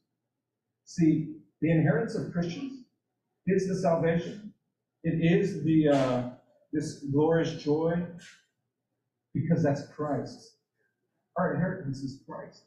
See, 0.85 1.35
the 1.61 1.71
inheritance 1.71 2.15
of 2.15 2.31
Christians 2.31 2.85
is 3.47 3.67
the 3.67 3.75
salvation. 3.75 4.53
It 5.03 5.19
is 5.19 5.63
the 5.63 5.89
uh, 5.89 6.29
this 6.71 7.03
glorious 7.11 7.61
joy 7.61 8.01
because 9.33 9.63
that's 9.63 9.87
Christ. 9.87 10.55
Our 11.37 11.55
inheritance 11.55 11.99
is 11.99 12.21
Christ. 12.27 12.63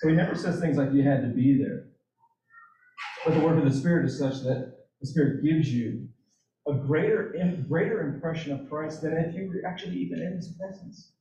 So 0.00 0.08
he 0.08 0.14
never 0.14 0.34
says 0.34 0.60
things 0.60 0.76
like 0.76 0.92
you 0.92 1.02
had 1.02 1.22
to 1.22 1.28
be 1.28 1.58
there. 1.62 1.86
But 3.24 3.34
the 3.34 3.40
work 3.40 3.58
of 3.58 3.64
the 3.64 3.76
Spirit 3.76 4.06
is 4.06 4.18
such 4.18 4.42
that 4.42 4.74
the 5.00 5.06
Spirit 5.06 5.42
gives 5.42 5.72
you 5.72 6.08
a 6.68 6.74
greater, 6.74 7.34
greater 7.68 8.02
impression 8.02 8.52
of 8.52 8.68
Christ 8.68 9.02
than 9.02 9.16
if 9.16 9.34
you 9.34 9.48
were 9.48 9.68
actually 9.68 9.96
even 9.96 10.20
in 10.20 10.36
his 10.36 10.54
presence. 10.58 11.12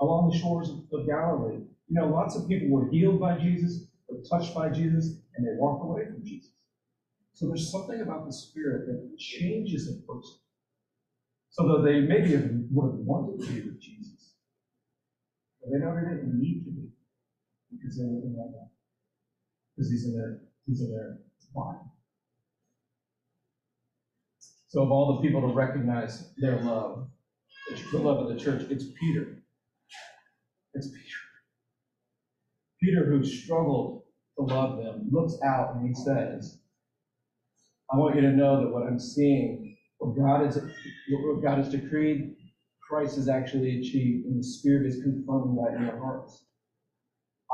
Along 0.00 0.30
the 0.30 0.38
shores 0.38 0.70
of, 0.70 1.06
Galilee, 1.06 1.62
you 1.88 2.00
know, 2.00 2.08
lots 2.08 2.36
of 2.36 2.48
people 2.48 2.68
were 2.68 2.90
healed 2.90 3.20
by 3.20 3.38
Jesus, 3.38 3.86
were 4.08 4.22
touched 4.28 4.54
by 4.54 4.68
Jesus, 4.68 5.20
and 5.36 5.46
they 5.46 5.52
walked 5.56 5.84
away 5.84 6.04
from 6.06 6.24
Jesus. 6.24 6.50
So 7.34 7.48
there's 7.48 7.70
something 7.70 8.00
about 8.00 8.26
the 8.26 8.32
Spirit 8.32 8.86
that 8.86 9.18
changes 9.18 9.88
a 9.88 9.94
person. 10.06 10.36
So 11.50 11.68
that 11.68 11.84
they 11.84 12.00
maybe 12.00 12.36
would 12.72 12.90
have 12.90 13.00
wanted 13.00 13.46
to 13.46 13.52
be 13.52 13.60
with 13.60 13.80
Jesus, 13.80 14.13
but 15.64 15.72
they 15.72 15.78
never 15.84 16.02
didn't 16.02 16.38
need 16.40 16.64
to 16.66 16.72
be 16.72 16.88
because 17.72 17.96
they're 17.98 18.06
in 18.06 18.34
that 18.36 18.50
way. 18.52 18.66
Because 19.76 19.90
these 19.90 20.06
are 20.08 20.12
their, 20.12 20.38
these 20.66 20.82
are 20.82 20.88
their 20.88 21.18
body. 21.54 21.78
So 24.68 24.82
of 24.82 24.90
all 24.92 25.16
the 25.16 25.22
people 25.28 25.42
to 25.42 25.54
recognize 25.54 26.30
their 26.38 26.58
love, 26.58 27.08
the 27.92 27.98
love 27.98 28.18
of 28.20 28.28
the 28.28 28.36
church, 28.36 28.64
it's 28.70 28.86
Peter. 29.00 29.38
It's 30.74 30.88
Peter. 30.88 31.18
Peter, 32.82 33.06
who 33.06 33.24
struggled 33.24 34.02
to 34.38 34.44
love 34.44 34.78
them, 34.78 35.08
looks 35.10 35.34
out 35.44 35.74
and 35.74 35.86
he 35.88 35.94
says, 35.94 36.58
I 37.92 37.96
want 37.96 38.16
you 38.16 38.22
to 38.22 38.32
know 38.32 38.60
that 38.60 38.68
what 38.68 38.84
I'm 38.84 38.98
seeing, 38.98 39.76
what 39.98 40.16
God 40.16 40.46
is, 40.46 40.58
what 41.10 41.42
God 41.42 41.58
has 41.58 41.68
decreed, 41.70 42.34
Christ 42.94 43.16
has 43.16 43.28
actually 43.28 43.80
achieved, 43.80 44.26
and 44.26 44.38
the 44.38 44.44
Spirit 44.44 44.86
is 44.86 45.02
confirming 45.02 45.56
that 45.56 45.74
in 45.76 45.82
your 45.82 45.98
hearts. 45.98 46.44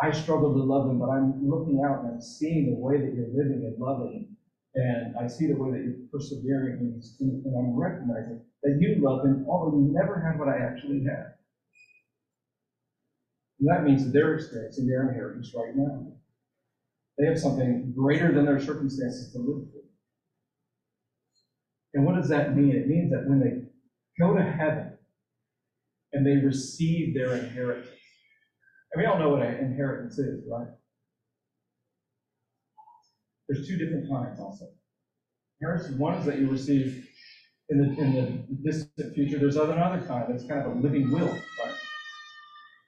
I 0.02 0.10
struggle 0.10 0.52
to 0.52 0.62
love 0.62 0.90
him, 0.90 0.98
but 0.98 1.08
I'm 1.08 1.48
looking 1.48 1.80
out 1.82 2.00
and 2.00 2.12
I'm 2.12 2.20
seeing 2.20 2.66
the 2.66 2.78
way 2.78 2.98
that 2.98 3.14
you're 3.14 3.32
living 3.32 3.64
and 3.64 3.80
loving. 3.80 4.36
And 4.74 5.16
I 5.16 5.26
see 5.26 5.46
the 5.46 5.56
way 5.56 5.70
that 5.70 5.82
you're 5.82 5.96
persevering 6.12 6.76
and, 6.78 7.02
and 7.20 7.56
I'm 7.56 7.74
recognizing 7.74 8.42
that 8.62 8.76
you 8.80 9.00
love 9.00 9.24
him, 9.24 9.46
although 9.48 9.78
you 9.78 9.88
never 9.90 10.20
had 10.20 10.38
what 10.38 10.48
I 10.48 10.58
actually 10.58 11.04
had. 11.04 11.32
And 13.60 13.68
that 13.70 13.84
means 13.84 14.04
that 14.04 14.12
they're 14.12 14.34
experiencing 14.34 14.86
their 14.86 15.08
inheritance 15.08 15.54
right 15.56 15.74
now. 15.74 16.06
They 17.16 17.26
have 17.26 17.40
something 17.40 17.94
greater 17.96 18.30
than 18.30 18.44
their 18.44 18.60
circumstances 18.60 19.32
to 19.32 19.38
live 19.38 19.68
for. 19.72 19.80
And 21.94 22.04
what 22.04 22.16
does 22.16 22.28
that 22.28 22.54
mean? 22.54 22.76
It 22.76 22.88
means 22.88 23.10
that 23.10 23.26
when 23.26 23.40
they 23.40 24.22
go 24.22 24.34
to 24.34 24.42
heaven 24.42 24.89
and 26.12 26.26
they 26.26 26.44
receive 26.44 27.14
their 27.14 27.34
inheritance, 27.36 27.88
and 28.92 29.02
we 29.02 29.06
all 29.06 29.18
know 29.18 29.30
what 29.30 29.42
an 29.42 29.54
inheritance 29.56 30.18
is, 30.18 30.44
right? 30.50 30.68
There's 33.48 33.66
two 33.66 33.76
different 33.78 34.08
kinds 34.08 34.40
also. 34.40 34.66
Inheritance, 35.60 35.96
one 35.98 36.14
is 36.14 36.24
that 36.26 36.38
you 36.38 36.48
receive 36.48 37.06
in 37.68 37.78
the, 37.78 38.02
in 38.02 38.14
the 38.14 38.70
distant 38.70 39.14
future. 39.14 39.38
There's 39.38 39.56
another 39.56 40.04
kind 40.06 40.24
that's 40.28 40.46
kind 40.46 40.60
of 40.60 40.76
a 40.76 40.80
living 40.80 41.10
will, 41.10 41.42
right? 41.58 41.74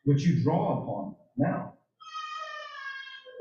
Which 0.04 0.22
you 0.22 0.42
draw 0.42 0.82
upon 0.82 1.16
now. 1.37 1.74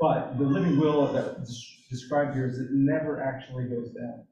But 0.00 0.38
the 0.38 0.44
living 0.44 0.78
will 0.78 1.12
that's 1.12 1.86
described 1.90 2.34
here 2.34 2.46
is 2.46 2.58
it 2.58 2.68
never 2.72 3.22
actually 3.22 3.64
goes 3.64 3.90
down. 3.90 4.24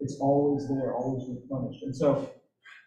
It's 0.00 0.18
always 0.20 0.68
there, 0.68 0.94
always 0.94 1.28
replenished. 1.28 1.82
And 1.82 1.94
so 1.94 2.30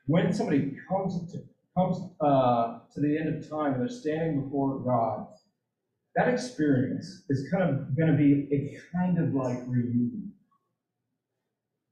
when 0.09 0.33
somebody 0.33 0.75
comes 0.89 1.31
to 1.31 1.37
comes 1.77 1.97
uh, 2.19 2.79
to 2.91 2.99
the 2.99 3.15
end 3.15 3.29
of 3.29 3.47
time 3.47 3.73
and 3.73 3.81
they're 3.81 3.87
standing 3.87 4.41
before 4.41 4.79
God, 4.79 5.27
that 6.15 6.27
experience 6.27 7.23
is 7.29 7.47
kind 7.51 7.63
of 7.63 7.95
gonna 7.95 8.17
be 8.17 8.49
a 8.51 8.97
kind 8.97 9.19
of 9.19 9.35
like 9.35 9.59
reunion. 9.67 10.33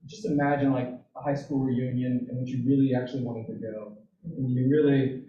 Just 0.07 0.25
imagine 0.25 0.73
like 0.73 0.89
a 1.15 1.21
high 1.21 1.35
school 1.35 1.59
reunion 1.59 2.27
in 2.31 2.39
which 2.39 2.49
you 2.49 2.63
really 2.65 2.95
actually 2.95 3.21
wanted 3.21 3.45
to 3.47 3.53
go, 3.53 3.97
and 4.23 4.49
you 4.49 4.67
really 4.67 5.25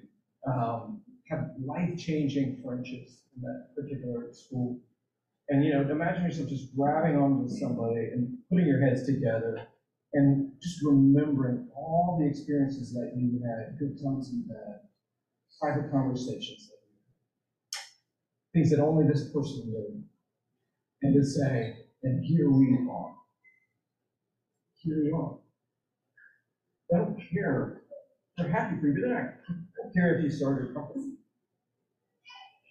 um, 0.46 1.02
have 1.30 1.50
life-changing 1.62 2.62
friendships 2.64 3.18
in 3.36 3.42
that 3.42 3.68
particular 3.76 4.32
school. 4.32 4.78
And, 5.50 5.64
you 5.64 5.72
know, 5.72 5.82
imagine 5.82 6.24
yourself 6.24 6.48
just 6.48 6.74
grabbing 6.74 7.16
onto 7.18 7.48
somebody 7.48 8.10
and 8.12 8.38
putting 8.50 8.66
your 8.66 8.80
heads 8.80 9.04
together 9.04 9.66
and 10.14 10.52
just 10.62 10.82
remembering 10.84 11.68
all 11.76 12.18
the 12.20 12.28
experiences 12.28 12.92
that 12.92 13.12
you 13.16 13.40
had, 13.44 13.78
good 13.78 14.02
times 14.02 14.30
and 14.30 14.48
bad, 14.48 14.80
private 15.60 15.90
conversations, 15.90 16.70
things 18.54 18.70
that 18.70 18.80
only 18.80 19.06
this 19.06 19.30
person 19.32 19.64
knew. 19.66 20.02
And 21.02 21.14
to 21.14 21.24
say, 21.24 21.76
and 22.02 22.24
here 22.24 22.50
we 22.50 22.78
are. 22.90 23.14
Here 24.82 25.00
we 25.04 25.12
are. 25.12 25.38
They 26.90 26.98
don't 26.98 27.20
care. 27.32 27.82
They're 28.36 28.50
happy 28.50 28.80
for 28.80 28.86
you, 28.86 28.94
but 28.94 29.54
don't 29.82 29.94
care 29.94 30.16
if 30.16 30.24
you 30.24 30.30
started 30.30 30.70
a 30.70 30.74
company. 30.74 31.12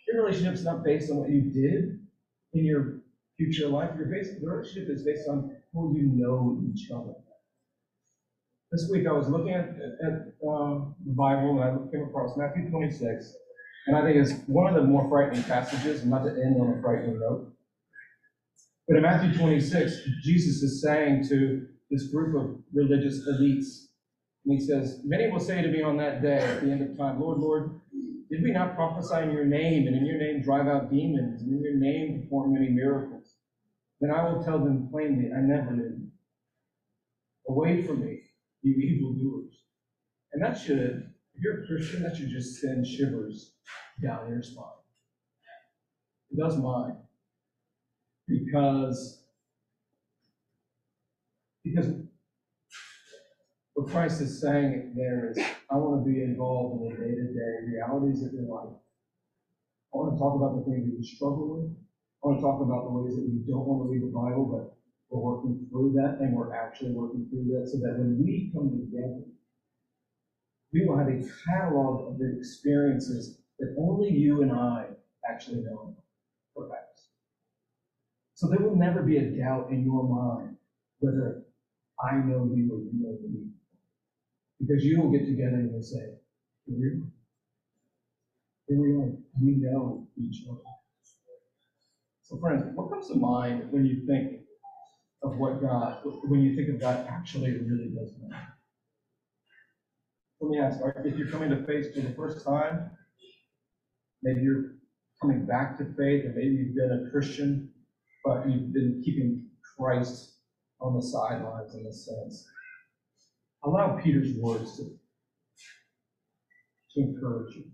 Your 0.07 0.23
relationship's 0.25 0.63
not 0.63 0.83
based 0.83 1.11
on 1.11 1.17
what 1.17 1.29
you 1.29 1.41
did 1.41 1.99
in 2.53 2.65
your 2.65 2.99
future 3.37 3.67
life. 3.67 3.91
Your 3.97 4.07
base, 4.07 4.29
the 4.39 4.49
relationship 4.49 4.89
is 4.89 5.03
based 5.03 5.27
on 5.29 5.55
who 5.73 5.95
you 5.97 6.07
know 6.15 6.59
each 6.73 6.89
other. 6.91 7.13
This 8.77 8.91
week 8.91 9.07
I 9.07 9.11
was 9.11 9.27
looking 9.27 9.55
at, 9.55 9.69
at, 10.05 10.13
um, 10.47 10.93
the 11.03 11.13
Bible 11.13 11.59
and 11.59 11.61
I 11.61 11.91
came 11.91 12.03
across 12.07 12.37
Matthew 12.37 12.69
twenty-six. 12.69 13.33
And 13.87 13.95
I 13.97 14.03
think 14.03 14.17
it's 14.17 14.33
one 14.45 14.67
of 14.67 14.75
the 14.79 14.87
more 14.87 15.09
frightening 15.09 15.41
passages, 15.45 16.05
not 16.05 16.25
to 16.25 16.29
end 16.29 16.61
on 16.61 16.77
a 16.77 16.79
frightening 16.79 17.19
note. 17.19 17.51
But 18.87 18.97
in 18.97 19.01
Matthew 19.01 19.35
twenty-six, 19.35 19.97
Jesus 20.21 20.61
is 20.61 20.79
saying 20.79 21.27
to 21.29 21.65
this 21.89 22.11
group 22.11 22.35
of 22.35 22.59
religious 22.71 23.27
elites, 23.27 23.87
and 24.45 24.53
he 24.53 24.59
says, 24.59 25.01
Many 25.03 25.31
will 25.31 25.39
say 25.39 25.63
to 25.63 25.69
me 25.69 25.81
on 25.81 25.97
that 25.97 26.21
day 26.21 26.37
at 26.37 26.61
the 26.61 26.69
end 26.69 26.83
of 26.83 26.95
time, 26.95 27.19
Lord, 27.19 27.39
Lord, 27.39 27.79
did 28.29 28.43
we 28.43 28.51
not 28.51 28.75
prophesy 28.75 29.23
in 29.23 29.31
your 29.31 29.45
name, 29.45 29.87
and 29.87 29.95
in 29.95 30.05
your 30.05 30.19
name 30.19 30.43
drive 30.43 30.67
out 30.67 30.91
demons, 30.91 31.41
and 31.41 31.51
in 31.51 31.63
your 31.63 31.79
name 31.79 32.21
perform 32.21 32.53
many 32.53 32.69
miracles? 32.69 33.33
Then 34.01 34.11
I 34.11 34.29
will 34.29 34.43
tell 34.43 34.59
them 34.59 34.87
plainly, 34.91 35.31
I 35.35 35.41
never 35.41 35.71
knew 35.71 35.83
you. 35.97 36.07
Away 37.49 37.81
from 37.81 38.01
me, 38.05 38.19
you 38.61 38.73
evildoers. 38.75 39.63
And 40.33 40.43
that 40.43 40.57
should, 40.57 41.11
if 41.33 41.41
you're 41.43 41.63
a 41.63 41.67
Christian, 41.67 42.03
that 42.03 42.15
should 42.15 42.29
just 42.29 42.59
send 42.61 42.85
shivers 42.85 43.53
down 44.03 44.29
your 44.29 44.41
spine. 44.41 44.65
It 46.31 46.39
does 46.39 46.57
mine. 46.57 46.97
Because, 48.27 49.23
because 51.63 51.87
what 53.73 53.87
Christ 53.87 54.21
is 54.21 54.41
saying 54.41 54.93
there 54.97 55.31
is, 55.31 55.37
I 55.71 55.75
want 55.75 56.03
to 56.03 56.11
be 56.11 56.23
involved 56.23 56.81
in 56.83 56.89
the 56.89 56.95
day-to-day 56.95 57.71
realities 57.71 58.23
of 58.23 58.33
your 58.33 58.43
life. 58.43 58.75
I 59.93 59.97
want 59.97 60.13
to 60.13 60.19
talk 60.19 60.35
about 60.35 60.57
the 60.57 60.69
things 60.69 60.85
that 60.85 60.97
you 60.97 61.03
struggle 61.03 61.55
with. 61.55 61.71
I 62.23 62.27
want 62.27 62.39
to 62.39 62.43
talk 62.43 62.61
about 62.61 62.83
the 62.83 62.91
ways 62.91 63.15
that 63.15 63.23
you 63.23 63.45
don't 63.47 63.65
want 63.65 63.87
to 63.87 63.89
read 63.89 64.03
the 64.03 64.11
Bible, 64.11 64.45
but 64.51 64.76
we're 65.09 65.19
working 65.21 65.67
through 65.69 65.93
that, 65.93 66.17
and 66.19 66.33
we're 66.35 66.53
actually 66.53 66.91
working 66.91 67.27
through 67.29 67.45
that, 67.53 67.69
so 67.69 67.77
that 67.77 67.97
when 67.97 68.21
we 68.23 68.51
come 68.53 68.69
together, 68.71 69.23
we 70.73 70.85
will 70.85 70.97
have 70.97 71.07
a 71.07 71.23
catalog 71.45 72.11
of 72.11 72.19
the 72.19 72.37
experiences 72.37 73.39
that 73.59 73.75
only 73.79 74.09
you 74.09 74.41
and 74.41 74.51
I 74.51 74.87
actually 75.29 75.61
know, 75.61 75.95
perhaps. 76.55 77.09
So 78.35 78.47
there 78.47 78.59
will 78.59 78.75
never 78.75 79.01
be 79.01 79.17
a 79.17 79.31
doubt 79.31 79.69
in 79.71 79.83
your 79.83 80.03
mind 80.03 80.57
whether 80.99 81.43
I 82.03 82.17
know 82.17 82.49
you 82.53 82.69
or 82.71 82.79
you 82.79 82.91
know 82.93 83.17
me. 83.27 83.49
Because 84.59 84.83
you 84.83 85.01
will 85.01 85.11
get 85.11 85.25
together 85.25 85.55
and 85.55 85.71
you'll 85.71 85.81
say, 85.81 86.17
here 86.65 86.77
we 86.77 86.87
are. 86.87 87.11
Here 88.67 88.79
we 88.79 88.91
are. 88.91 89.11
We 89.41 89.51
know 89.55 90.07
each 90.17 90.45
other. 90.49 90.59
So 92.23 92.37
friends, 92.39 92.63
what 92.75 92.91
comes 92.91 93.07
to 93.07 93.15
mind 93.15 93.71
when 93.71 93.85
you 93.85 94.05
think 94.05 94.41
of 95.23 95.37
what 95.37 95.61
God, 95.61 95.99
when 96.23 96.41
you 96.41 96.55
think 96.55 96.69
of 96.69 96.79
God 96.79 97.07
actually 97.09 97.51
really 97.51 97.89
does 97.89 98.13
matter? 98.21 98.47
Let 100.39 100.51
me 100.51 100.59
ask, 100.59 100.79
if 101.03 101.17
you're 101.17 101.29
coming 101.29 101.49
to 101.49 101.65
faith 101.65 101.95
for 101.95 102.01
the 102.01 102.13
first 102.13 102.45
time, 102.45 102.91
maybe 104.21 104.41
you're 104.41 104.75
coming 105.19 105.45
back 105.45 105.77
to 105.79 105.85
faith, 105.85 106.25
and 106.25 106.35
maybe 106.35 106.55
you've 106.55 106.75
been 106.75 107.07
a 107.07 107.11
Christian, 107.11 107.71
but 108.23 108.47
you've 108.47 108.71
been 108.71 109.01
keeping 109.03 109.47
Christ 109.77 110.35
on 110.79 110.95
the 110.95 111.01
sidelines 111.01 111.73
in 111.73 111.85
a 111.87 111.91
sense. 111.91 112.47
Allow 113.63 113.99
Peter's 114.03 114.37
words 114.37 114.77
to, 114.77 114.83
to 116.93 116.99
encourage 116.99 117.55
you, 117.55 117.65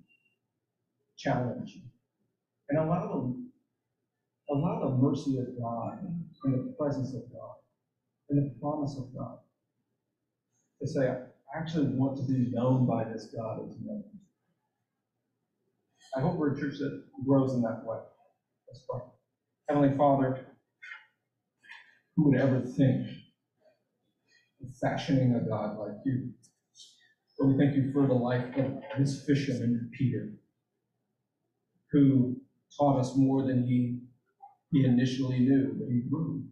challenge 1.18 1.74
you, 1.76 1.82
and 2.70 2.80
allow 2.80 3.08
the, 3.08 4.56
allow 4.56 4.80
the 4.80 4.96
mercy 4.96 5.38
of 5.38 5.48
God 5.62 6.00
and 6.46 6.54
the 6.54 6.74
presence 6.80 7.14
of 7.16 7.22
God 7.32 7.56
in 8.30 8.38
the 8.38 8.54
promise 8.62 8.98
of 8.98 9.14
God 9.16 9.38
to 10.82 10.88
say, 10.88 11.10
I 11.10 11.18
actually 11.58 11.88
want 11.96 12.18
to 12.18 12.24
be 12.24 12.52
known 12.52 12.88
by 12.88 13.06
this 13.06 13.30
God 13.36 13.60
and 13.60 13.72
to 13.72 13.78
know 13.86 13.96
him. 13.96 14.20
I 16.18 16.22
hope 16.22 16.38
we're 16.38 16.54
a 16.56 16.60
church 16.60 16.78
that 16.80 17.04
grows 17.26 17.54
in 17.54 17.62
that 17.64 17.84
way. 17.86 17.98
Let's 18.68 18.86
pray. 18.90 19.02
Heavenly 19.70 19.98
Father, 19.98 20.46
who 22.16 22.30
would 22.30 22.40
ever 22.40 22.62
think 22.62 23.08
of 24.62 24.70
fashioning 24.82 25.36
a 25.36 25.48
God 25.50 25.78
like 25.78 25.98
you? 26.06 26.32
But 27.40 27.48
we 27.48 27.58
thank 27.58 27.76
you 27.76 27.92
for 27.94 28.08
the 28.08 28.14
life 28.14 28.46
of 28.58 28.74
this 28.98 29.26
fisherman, 29.26 29.90
Peter, 29.98 30.30
who 31.92 32.38
taught 32.80 33.00
us 33.00 33.14
more 33.16 33.44
than 33.44 33.66
he, 33.66 34.00
he 34.74 34.86
initially 34.86 35.40
knew, 35.42 35.76
but 35.80 35.90
he 35.90 36.02
grew. 36.10 36.44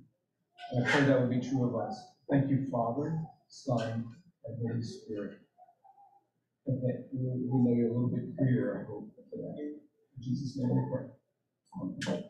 And 0.71 0.85
I 0.85 0.91
pray 0.91 1.05
that 1.05 1.19
would 1.21 1.31
be 1.31 1.39
true 1.47 1.67
of 1.69 1.75
us. 1.75 1.99
Thank 2.31 2.49
you, 2.51 2.67
Father, 2.71 3.19
Son, 3.47 4.05
and 4.45 4.57
Holy 4.61 4.81
Spirit. 4.83 5.39
And 6.67 6.81
that 6.83 7.09
we 7.13 7.21
know 7.23 7.75
you 7.75 7.87
a 7.87 7.93
little 7.93 8.09
bit 8.09 8.37
clearer, 8.37 8.81
I 8.81 8.91
hope, 8.91 9.09
today. 9.31 9.73
In 10.17 10.23
Jesus' 10.23 10.57
name 10.57 10.69
we 10.69 10.81
pray. 10.91 12.21